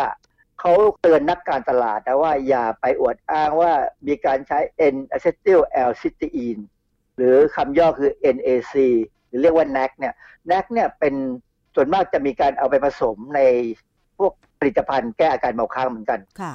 [0.59, 3.71] เขาเตือนนักการตลาดนะว่าอย่าไปอวดอ้างว่า
[4.07, 4.59] มีการใช้
[4.93, 5.59] N-acetyl
[5.89, 6.61] L-cysteine
[7.17, 8.75] หรือคำย่อคือ NAC
[9.27, 10.13] หรือเรียกว่า NAC เนี่ย
[10.51, 11.13] NAC เนี่ยเป็น
[11.75, 13.41] ส่วนมากจะมีการเอาไปผสมใน
[14.17, 16.53] พวกผลิตภัณฑ์แก้อาการเมาค้างเหมือนกัน ค่ะ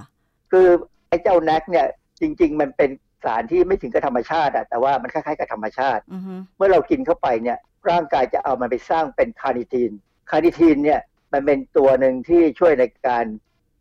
[0.52, 0.66] คือ
[1.08, 1.86] ไอ้เจ้าแนกเนี่ย
[2.20, 2.90] จริง ๆ มันเป็น
[3.24, 7.58] สารที่ไม่ถึงกับธรรมชาติอะแต่ว่ามันคล้ายๆกับธรรมชาติอือฮึเมื่อเรากินเข้าไปเนี่ย
[7.90, 9.90] ร่างกายจะเอามันไปสร้างเป็นคาร์นิทีน
[10.30, 11.00] คาร์นิทีนเนี่ย
[11.32, 13.24] มันเป็นตัวหนึ่งที่ช่วยในการ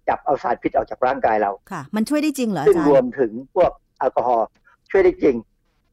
[0.07, 4.47] จับเอาสารพิษออกจากร่างกายเราค่ะ มันช่วยได้จริงเหรออาซึ่งจารรวมย์ถึงพวกแอลกอฮอล์
[4.91, 5.35] ช่วยได้จริง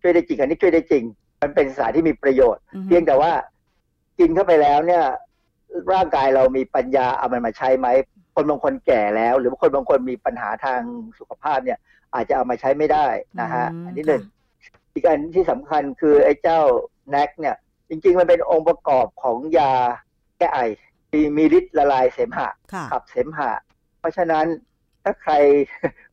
[0.03, 1.05] ช่วยได้จริงอันนี้ช่วยได้จริง
[1.43, 3.33] มันเป็นสารที่มีประโยชน์อือฮึเพียงแต่ว่า
[4.19, 5.05] กินเข้าไปแล้วเนี่ย
[5.93, 7.89] ร่างกายเรามีปัญญาเอามันมาใช้ไหม
[8.35, 10.81] คนบางคนแก่แล้ว หรือว่าคนบางคนมีปัญหาทาง
[11.19, 11.79] สุขภาพเนี่ย
[12.15, 13.07] อาจจะเอามาใช้ไม่ได้
[13.41, 14.35] นะฮะมอันนี้หนึ่งค่ะ
[14.95, 16.61] อีกอันที่สำคัญคือไอ้เจ้า
[17.11, 17.57] แนกเนี่ย
[17.89, 19.73] จริงๆ มันเป็นองค์ประกอบของยา
[20.39, 20.61] แก้ไอ
[21.13, 23.51] มีมีฤทธิ์ละลายเสมหะค่ะขับเสมหะ
[24.01, 24.47] เพราะฉะนั้น
[25.05, 25.35] ถ้าใคร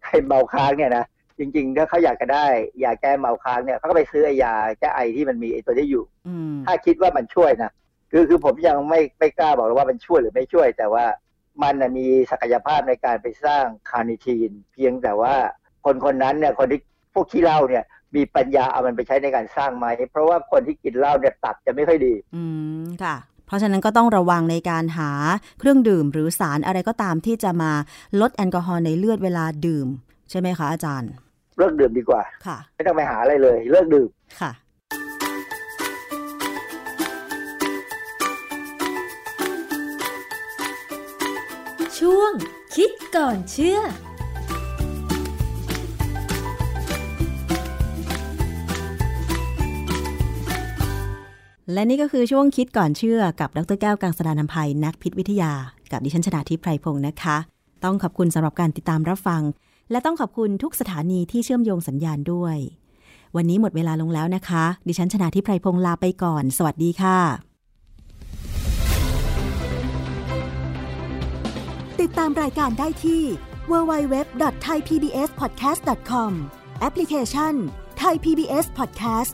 [0.04, 1.06] ใครเมาค้างเนี่ยนะ
[1.40, 2.46] จริงๆ ถ้าเขาอยากจะได้
[2.84, 7.72] ยาแก้เมาค้างเนี่ยเขาก็ไปซื้อไอ้ยาแก้ไอที่มันมีไอ้ตัวนี้อยู่อืมถ้าคิดว่ามันช่วยนะ
[8.12, 11.06] คือคือผมยังไม่ไม่กล้าบอกเลยว่ามันช่วยหรือไม่ช่วย แต่ว่า
[11.64, 15.36] มันน่ะมีศักยภาพในการไปสร้างคาร์นิทีน เพียงแต่ว่า
[15.86, 16.80] คนคนนั้นเนี่ยคนที่
[17.14, 17.84] พวกขี้เหล้าเนี่ย
[18.16, 22.44] มีปัญญาเอามันไปใช้ในการสร้างไหมเพราะว่าคนที่กินเหล้าเนี่ยตับจะไม่ค่อยดี อื
[22.84, 23.16] มค่ะ
[23.46, 25.12] เพราะฉะนั้นก็ต้องระวังในการหา
[25.60, 27.72] เครื่องดื่มหรือสารอะไรก็ตามที่จะมา
[28.22, 29.88] ลดแอลกอฮอล์ในเลือดเวลาดื่ม
[30.30, 31.12] ใช่ไหมคะอาจารย์
[31.58, 34.10] เลิกดื่มดีกว่าค่ะ ไม่ต้องไปหาอะไรเลย เลิกดื่ม
[34.42, 34.52] ค่ะ
[42.00, 42.32] ช่วง
[42.76, 43.80] คิดก่อนเชื่อ
[51.72, 55.52] และนี่ก็คือช่วงคิดก่อนเชื่อกับดรแก้วกังสดานนภัยนักพิษวิทยา
[55.92, 57.38] กับดิฉันชนาทิพไพรพงศ์นะคะ
[57.84, 59.42] ต้องขอบคุณสำหรับการติดตามรับฟัง
[59.92, 62.58] และต้องขอบคุณทุกสถานีที่เชื่อมโยงสัญญาณด้วย
[63.36, 67.20] วันนี้หมดเวลาลงแล้วนะคะ ดิฉันชนาทิพไพรพงศ์ลาไปก่อน สวัสดีค่ะ
[72.02, 73.22] ติดตามรายการได้ที่
[73.72, 76.32] www.thaipbspodcast.com
[76.80, 77.54] แอปพลิเคชัน
[78.02, 79.34] Thai PBS Podcast